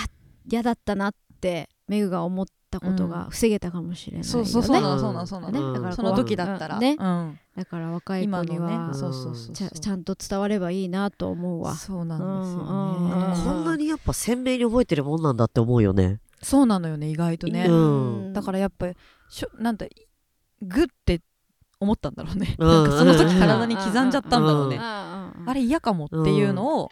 [0.49, 4.81] 嫌だったなってメグが思ったことが防げたかもしれないよね、そうそうそう。
[4.81, 6.81] なのそうなのそうなの、ねうんだからその時だったら、うん。
[6.81, 6.95] ね。
[6.97, 7.39] うん。
[7.55, 9.53] だから若い子今のには、ねそうそうそう。
[9.53, 11.75] ちゃんと伝わればいいなと思うわ。
[11.75, 16.19] そうなんですよね、こんなにやっぱ鮮明に覚えてるもんなんだって思うよね。
[16.41, 17.73] そうなのよね意外とね、う
[18.29, 18.33] ん。
[18.33, 18.87] だからやっぱ
[19.29, 19.85] しょなんだ
[20.61, 21.21] グッて
[21.79, 22.67] 思ったんだろうね、うん。
[22.67, 26.89] なんかその時体に刻んじゃったんだろうね、うんあれ嫌かもっていうのを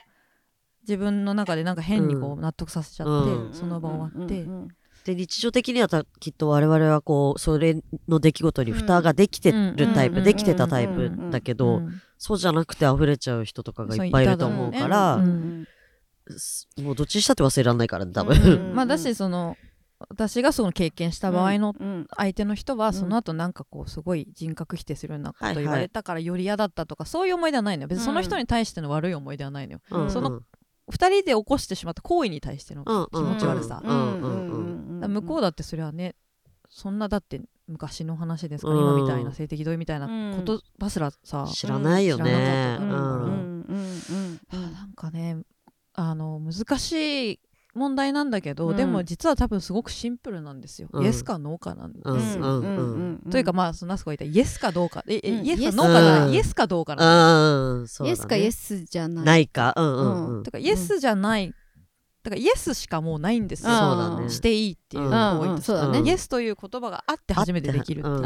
[0.81, 3.53] 自分の中でなんか変にこう納得させちゃって、うん。
[3.53, 4.67] その場終わって、うんうん
[5.09, 15.65] で日常的にはたきっと我々はこうそれの出来事に蓋ができてるタイプ、うんできてたタイプだけど、うんそうじゃなくて溢れちゃう人とかがいっぱいいると思うから、そううね
[16.27, 16.37] うん。
[16.37, 19.55] すもうどっちにしたって忘れられないからね多分、うんまあだしその
[20.09, 22.93] 私がその経験した場合のうん相手の人はん。
[22.93, 27.87] その後なんかこうすごい人格否定するようなこと言われたからより嫌だったとかそういう思い出はないのよ。
[27.87, 29.79] 別にその人に対しての悪い思い出はないのよ。
[29.89, 30.41] うんその
[30.91, 33.81] 二人で起こしてしまった行為に対してのうん気持ち悪さ
[34.99, 36.15] うんうん向こうだってそれはね
[36.69, 38.71] そんなだって昔の話ですか？
[38.71, 39.01] ら、うん。
[39.01, 45.37] 今みたいな性的同意みたいなことばすらさ、知らないよね、知らなかったと思うからうんうんうんあなんかね
[45.93, 47.39] あの難しい
[47.75, 48.75] 問題なんだけど、うん。
[48.75, 51.03] でも実は多分すごくシンプルなんですよ、うん。
[51.03, 55.03] イエスかノーかなんですよ、うんうんうんというかまあそのナスコが言ったイエスかどうか？
[55.07, 56.33] え、えうんイエスかノーかな、うん。
[56.33, 58.09] イエスかどうかなんうんそうだね。
[58.09, 59.25] イエスかイエスじゃない。
[59.25, 59.73] ないか？
[59.77, 60.43] うんうんうん。
[60.43, 61.53] だからイエスじゃない
[62.23, 66.09] だからイエスしかもうないんですよ、していいっていううん行為としてうんそうだね。
[66.09, 68.17] イエスという言葉があって初めてできるっていう。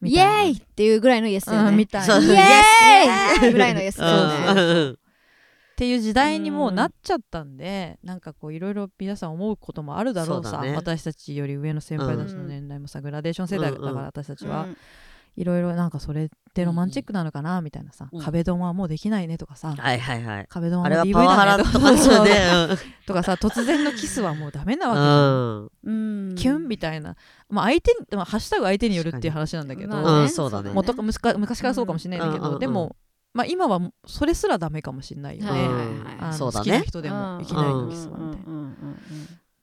[0.00, 1.68] イエーイっていうぐらいのイエスだよね。
[1.70, 2.18] うんみたいな。
[2.18, 4.62] イエーイぐらいのイエスだよね。
[4.62, 4.98] うん
[5.72, 10.60] っていう時代にもうなっちゃったんで、なんかこういろいろ皆さん思うこともあるだろうさ。
[10.60, 10.74] ね。
[10.74, 14.04] 私たちより上の先輩たちの年代もさ、グラデーション世代だから、うんうん。
[14.06, 14.66] 私たちは、
[15.38, 18.20] いろいろなんかそれってロマンチックなのかなみたいなさ、うん。
[18.20, 20.46] 壁ドンはもうできないねとかさ、はいはいはい。
[20.48, 21.62] 壁ドンはあれは DV だね。
[21.62, 22.30] とかとかですよね。
[23.06, 25.70] とかさ突然のキスはもうダメなわけじゃん。
[25.84, 26.30] うん。
[26.30, 27.14] うんキュンみたいな、
[27.48, 30.70] まあ、相手に、まあ、ハッシュタグ相手によるっていう話なんだけど、まあねうんそうだね。
[30.70, 32.96] もとか昔か昔からそうかもしれないんだけど、うんうんうんでも、
[33.34, 38.74] まあ、今はそれすらダメかもしれないよね、はい好きな人でもいきなりのキスはみたいな、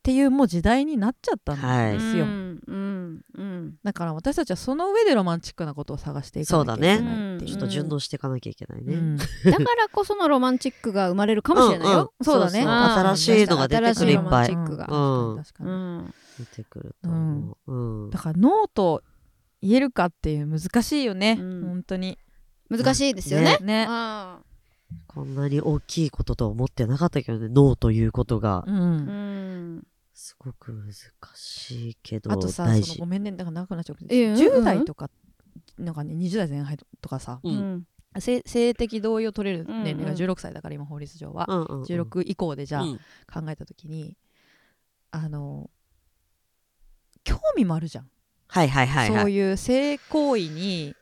[0.05, 3.73] っていうもう時代になっちゃったんはいですよ、うんうんうん。
[3.83, 7.49] だから私たちはその上でロマンチックなことを探していかなきゃいけないっていう。
[7.49, 8.93] ちょっと順応していかなきゃいけないね。
[8.93, 9.17] うん。
[9.17, 12.13] だからこそのロマンチックが生まれるかもしれないよ。
[12.21, 12.59] そうだね。
[12.59, 12.67] うん。
[12.67, 14.87] 新しいのが出てくる新しいロマンいっぱいチックが。
[14.91, 15.37] うん。
[15.37, 17.73] 確かに出てくると思う。
[17.73, 18.09] うん。
[18.11, 19.01] だからノーと
[19.63, 21.63] 言えるかっていう難しいよね、うん。
[21.65, 22.19] 本当に。
[22.69, 23.57] 難しいですよね。
[23.59, 23.87] ね。
[23.89, 24.37] あ
[25.07, 28.63] こんなに大きいことと思ってなかったけどね、ノーということが。
[28.67, 29.83] うん
[30.25, 30.91] すごく難
[31.35, 32.93] しいけどあとさ大事。
[32.93, 33.05] そのご。
[33.05, 35.11] めんねだから長くなっちゃうけど、いいよ10代とか
[35.77, 37.55] なんかね20代前半とかさううん。
[37.55, 37.87] ん
[38.19, 40.09] 性性的同意を取れる年齢がうん。
[40.09, 41.83] うん16歳だから今法律上は、うんうんうん。
[41.83, 42.97] 16以降でじゃあうん。
[42.97, 44.17] 考えた時に、
[45.11, 45.69] あの
[47.23, 48.09] 興味もあるじゃん、
[48.47, 49.21] はいはいはいはい。
[49.21, 50.95] そういう性行為に、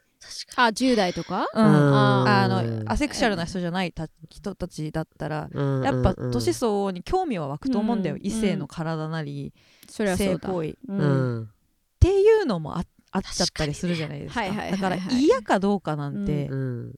[0.55, 9.53] あ10代とかうんあのアセクシャルな人じゃないた人たちだったらにうんやっぱ年相応に興味は湧くと思うんだよ、うん異性の体なり、
[9.89, 10.17] それは。
[10.17, 11.49] 性行為っううんん
[11.99, 16.95] ていうのもああっちゃったりするじゃないですか確かにはいだかはいはいはいら嫌かどうかなんてうん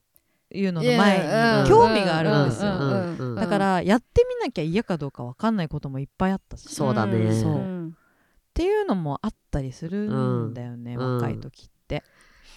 [0.51, 7.91] いうのの前うんに興味があるんですよ、うんうんうんだからやってみなきゃ嫌かどうか分かんないこともいっぱいあったしそうだねそうんっ
[8.53, 11.74] ていうのもあったりするんだよね、うん若い時って、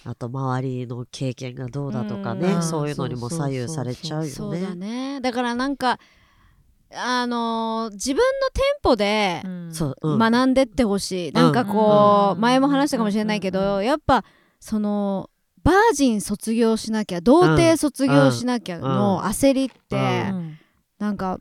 [0.05, 2.63] あと周りの経験がどうだとかね、うん。
[2.63, 4.75] そういうのにも左右されちゃうよね。
[4.75, 5.21] ね。
[5.21, 5.99] だからなんか
[6.93, 12.41] あのー自分のテンポで学んでってほしい、なんかこう、うん。
[12.41, 13.85] 前も話したかもしれないけど、うん。
[13.85, 14.23] やっぱ
[14.59, 15.29] その
[15.63, 20.57] バージン卒業しなきゃ童貞卒業しなきゃの焦りって、うん。
[20.97, 21.39] なんか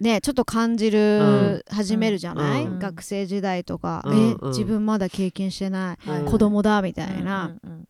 [0.00, 2.78] ねちょっと感じる、始めるじゃない、うん。
[2.78, 4.30] 学生時代とか、うん。
[4.30, 4.48] えうん。
[4.48, 7.86] 自分まだ経験してない、うん子供だみたいな、うんうん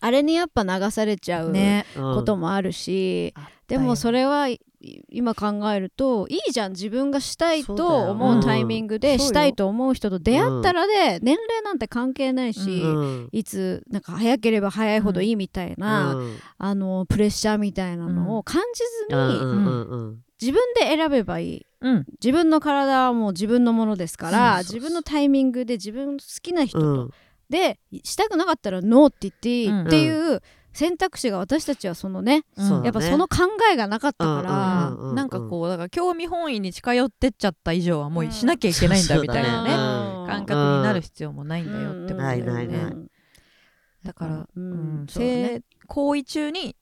[0.00, 1.84] あれにやっぱ流されちゃうね。
[1.96, 2.14] うん。
[2.14, 3.34] こともあるし、
[3.66, 4.60] でもそれはい
[5.10, 9.18] 今考えるといいじゃん自分がしたいと思うタイミングでうん。
[9.18, 13.28] したいと思う人と出会ったらで年齢なんて関係ないし、うん。
[13.32, 16.36] いつなんか早ければ早いほどいいみたいな、うん。
[16.58, 19.82] あのプレッシャーみたいなのを感じずに、うんうん。
[19.90, 21.66] うん自分で選べばいい。
[21.80, 22.06] うん。
[22.22, 27.10] 自分の体はもう自分のものですから自分のタイミングで自分の好きな人と、うん。
[27.50, 29.86] でしたくなかったらノーって言っていいうん。
[29.86, 39.70] っていう選択肢が私たちはそのね、うんやっぱその考えがなかったから、うなんかこうだから興味本位に近寄ってっちゃった以上はもうしなきゃいけないんだうんみたいなね、
[40.30, 43.08] 感覚になる必要もないんだよってことだよね、
[44.04, 45.02] だから、ううん。
[45.04, 45.48] んそうだね。
[45.48, 46.76] 性行為中に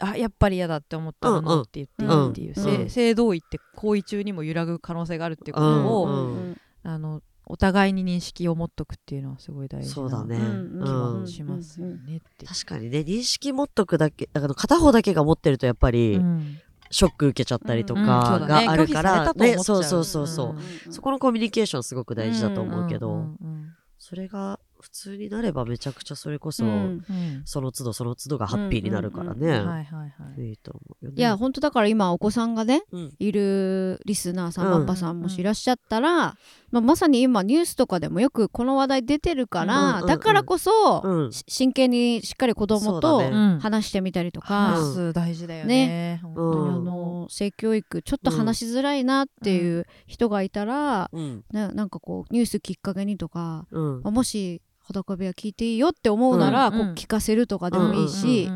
[0.00, 1.44] あやっぱり嫌だって思ったらうんうん。
[1.44, 2.88] ノーって言っていいっていう、うん。
[2.88, 6.10] 性性同意って行為中にも揺らぐ可能性があるっていうことを、う
[6.50, 10.38] んあのお互いに認識を持っとくっていうのはすごい大事そうだね。
[10.38, 11.20] なうん気うん。
[11.22, 12.46] はしますよねって。
[12.46, 13.00] 確かにね。
[13.00, 16.58] 認識持っとくだけだから片方だけが持ってるとやっぱりうん。
[16.92, 18.06] ショック受けちゃったりとうん。
[18.06, 19.64] かがあるから拒否されたと思っちゃう。
[19.64, 20.56] そうそうそうそう。
[20.86, 20.92] うん。
[20.92, 23.10] そこのコミュニケーションすごく大事だと思うけど。
[23.10, 23.74] うんうん。
[23.98, 26.76] それが普通になればめちゃくちゃそれこそうんう
[27.12, 27.42] ん。
[27.44, 30.06] その都度その都度がハッピーになるからうんねはいは
[30.38, 31.16] いと思うよね。
[31.18, 33.14] いや本当だから今お子さんがねうん。
[33.18, 34.86] いるリスナーさん、うん。
[34.86, 36.36] パパさんもしいらっしゃったら、
[36.70, 40.06] まあ、まさに今ニュースとかでもよくこの話題出てるから、うんうんうん。
[40.06, 41.32] だからこそ、うん。
[41.32, 43.20] し真剣にしっかり子供と
[43.60, 46.20] 話してみたりとか、話す大事だよね。
[46.22, 46.46] 本当に。
[46.46, 46.76] うん。
[46.76, 51.44] あの性教育ちょっと話しづらいなっていう人がいたら、うん。
[51.52, 54.62] ななんかこうニュースきっかけにとか、もし
[54.92, 58.50] 裸部屋聞いていいよって思うなら、こう聞かせるとかでもいいし、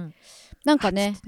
[0.64, 1.16] なんかね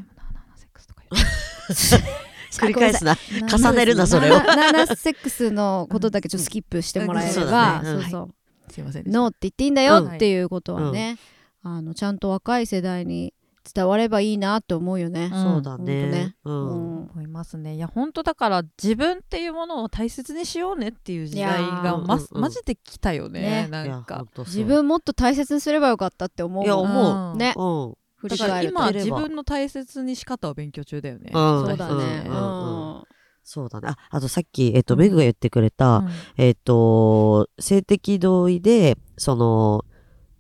[2.59, 3.16] 繰り返すな。
[3.42, 4.38] な重ねるなそれを。
[4.38, 9.11] なななセックスのことだけちょっとスキップしてもらえれば、そうそうすいません。
[9.11, 11.18] ノーって言っていいんだよっていうことはね、
[11.62, 13.34] あのちゃんと若い世代に
[13.73, 15.31] 伝わればいいなって思うよね。
[15.33, 15.43] うん。
[15.43, 16.11] そうだほんとね。
[16.11, 17.01] ねうん。
[17.01, 17.77] うん思いますね。
[17.77, 22.41] いや本当だから自分っていうものを大切にしようねっていう時代いやがまーうんうん。
[22.43, 23.49] マジで来たよねね。
[23.49, 26.64] いやなんか自分もっと大切にすればよかったって思う。
[26.64, 27.37] いや思う。
[27.37, 27.55] ね。
[27.57, 28.29] うん。
[28.29, 31.31] だから今自分の大切に仕方を勉強中だよね。
[31.33, 33.03] うんそうだね、ううんんうん。
[33.43, 33.89] そうだね。
[33.89, 35.01] あ、あとさっき、えっ、と、うん。
[35.01, 36.09] メグが言ってくれた、うん。
[36.37, 39.85] えっ、と、性的同意で、その、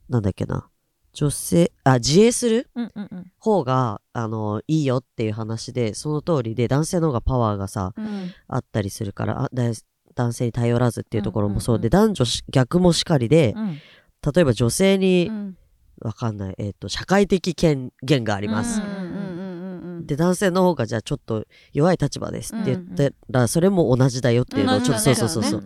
[0.08, 0.68] なんだっけな、
[1.16, 2.68] 女性、あ、自衛する？
[3.38, 8.34] 方が、あの、いいよっていう話で、その通りで、男性の方がパワーがさ、うん。
[8.48, 9.50] あったりするから、
[10.14, 11.90] 男性に頼らずっていうところもそうで、うん。
[11.90, 13.80] 男女し逆もしかりで、うん。
[14.34, 15.56] 例えば女性にう、ん。
[16.02, 18.82] わかんない、えっ、と、社会的権限があります。
[20.06, 25.62] で、男性の方がじゃあちょっと弱い立場ですって言ったら、それも同じだよっていうのをちょっと、そうそうそうそう。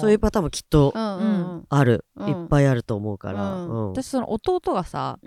[0.00, 2.28] そういうパターンもきっとある、うん。
[2.28, 3.40] いっぱいあると思うから。
[3.66, 5.18] 私その弟がさ、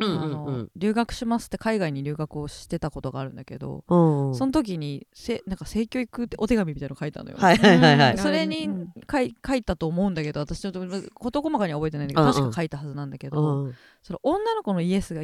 [0.76, 8.18] 留学しますって海外に留学をしてたことがあるんだけど、うんその時にせなんか性教育ってお手紙みたいなの書いたのよ、はいはいはいはい。
[8.18, 8.94] それにうん。
[9.12, 10.82] 書い書いたと思うんだけど私ちょっと
[11.14, 15.22] 事細かには覚えてないんだけど、確か書いたはずなんだけど、うんその女の子のイエスが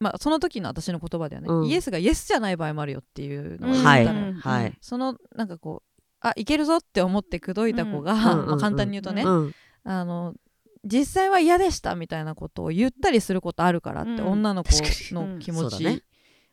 [0.00, 1.66] まあその時の私の言葉ではね、うん。
[1.66, 4.02] イエスがイエスじゃない場合もあるよっていうのを言はい。
[4.02, 4.78] ったのよ、はい。
[4.80, 8.46] そのなんかこうあいけるぞって思って口説いた子が、うんうんうん。
[8.48, 9.54] まあ、簡単に言うとね、うん。
[9.84, 10.34] あの
[10.84, 14.26] 実際は嫌でしたみたいなことを言ったりすることあるからって、うん。
[14.28, 14.70] 女の子
[15.14, 16.02] の気持ち、ね。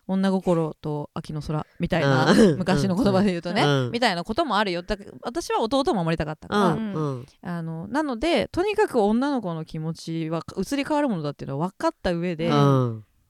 [0.10, 2.58] 女心と秋の空みたいな、うん。
[2.60, 3.92] 昔の言葉で言うとね、うん。
[3.92, 4.82] みたいなこともあるよ。
[4.82, 6.94] だ私は弟を守りたかったから、うん。
[6.94, 7.26] うん。
[7.42, 12.54] あのなのでとにかく女の子の気持ちは移り変わるものだっていうのは分かった上で、う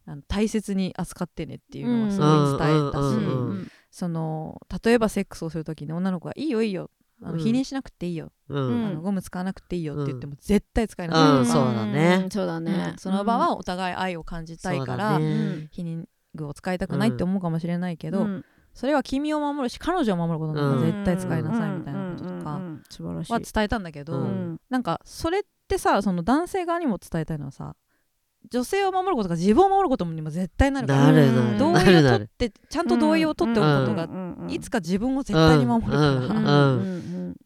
[0.07, 3.71] あんの大切に扱ってねっていうのはすごい伝えたし、うんうんうんうん。
[3.91, 6.89] その例えばセックスをする時に女の子が「いいよいいよ
[7.21, 7.39] あの、うん。
[7.39, 8.85] 否認しなくていいよ、うん。
[8.85, 12.17] あのゴム使わなくていいよ」って言っても絶対使えなかったうんそうだね。
[12.17, 12.89] んそうだね。
[12.91, 12.97] うん。
[12.97, 15.69] その場はお互い愛を感じたいから、ね。
[15.73, 16.05] 妊
[16.35, 18.45] 具を使いたくないって思うかもしれないけど、うん。
[18.73, 22.61] それは君を守るし彼女を守ることなら絶対使いなさいみたいなこととか
[23.33, 24.61] は伝えたんだけど、うん。
[24.69, 27.75] なんかそれってさその男性側にも伝えたいのはさ
[28.49, 31.57] 女性を守ることが自分を守ることにも絶対なるからなるなる。
[31.57, 34.07] 同意を取ってちゃんと同意を取っておくことが、
[34.49, 36.79] いつか自分を絶対に守るから、っ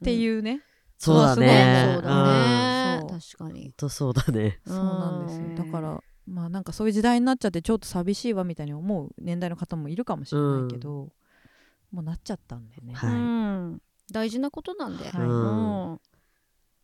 [0.03, 0.61] ていうね、
[0.97, 1.93] そうだね。
[1.95, 3.01] そうだね。
[3.01, 3.19] うん。
[3.19, 4.59] 確かにとそうだね。
[4.65, 5.65] そうなんですよ。
[5.65, 11.09] だからまあなんかそういう時代になっちゃってちょっと寂しいわみたいに思う年代の方もいるかもしれないけど、
[11.91, 13.09] もうなっちゃったんでね、はい。
[13.09, 13.81] うん。
[14.11, 15.99] 大事なことなんではいうん。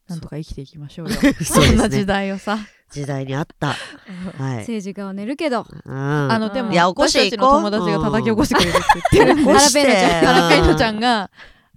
[0.07, 1.15] なんとか生きていきましょうよ。
[1.43, 2.05] そうそんな時。
[2.05, 2.57] 代をさ、
[2.91, 3.67] 時代にあった。
[3.67, 4.57] はい。
[4.59, 5.65] 政治家は寝るけど。
[5.85, 8.79] ああのでもいや起こして私たちの友達が叩き起こしてくれるって
[9.11, 9.45] 言って。
[9.45, 10.99] ハラペーニョちゃうん。
[10.99, 11.29] が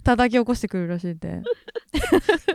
[0.03, 1.43] 叩き起こしてくれるらしいんで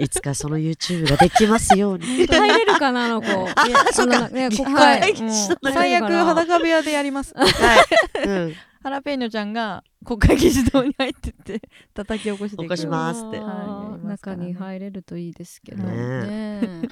[0.00, 2.26] いつかその YouTube ができますように。
[2.26, 3.28] 入れるかなあの子。
[3.28, 4.16] あいやそっか。
[4.16, 5.00] あのね国はい。
[5.00, 5.30] 会うん。
[5.72, 7.34] 最悪裸部屋でやります。
[7.36, 7.44] は
[8.24, 8.26] い。
[8.26, 8.54] うん。
[8.82, 11.60] ハラペーニョちゃんが国会議事堂に入ってって
[11.92, 12.68] 叩き起こしてくれる。
[12.68, 13.40] 起こしますって。
[14.06, 16.20] 中に入れるといいですけどね。
[16.22, 16.82] ね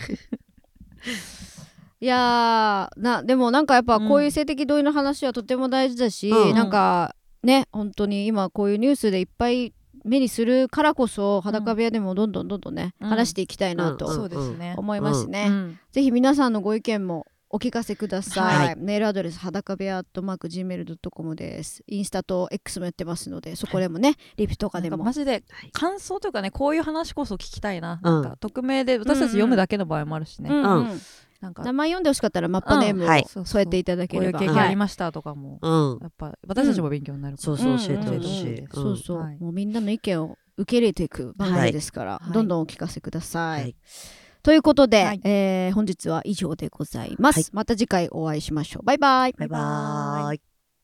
[2.04, 6.54] いやーなでもなんかやっぱこういう性的同意の話はとても大事だし、うん。
[6.54, 9.72] なんかね本当に今こういうニュースでいっぱい
[10.04, 13.08] 目にするからこそ裸部屋でもどんどんどんどんね、うん。
[13.08, 14.14] 話していきたいなとうん。
[14.14, 15.78] そうですね、思いますね、うん。
[15.92, 18.76] ぜひ皆さんのご意見もお聞かせください、はい。
[18.76, 21.84] メールアドレス裸部屋 gmail.com です。
[21.86, 28.12] インスタと X もやってますのでそこでもね、リプとかでもかマジではい感想というかねこういう話こそ聞きたいな,、うん。
[28.12, 31.00] なんか匿名で私たち読むだけの場合もあるしね、うんうんう
[31.44, 33.84] なんか名前読んでほしかったらマッパネームを添えてい。
[33.84, 35.98] ただけこういうれば、経験ありましたとかも、うん。
[36.00, 38.54] やっぱ私たちも勉強になるから、そうそう教えてほしうん。
[38.54, 38.66] い。
[38.72, 39.38] そうそう、はい。
[39.38, 42.32] もうみんなの意見を受け入れていく番組ですから、はい。
[42.32, 43.62] どんどんお聞かせください。
[43.62, 43.76] はい。
[44.42, 45.20] ということで、はい。
[45.24, 47.36] えー本日は以上でございます。
[47.36, 47.46] はい。
[47.52, 48.86] また次回お会いしましょう。
[48.86, 49.34] バイバイ。
[49.36, 50.53] バイバーイ。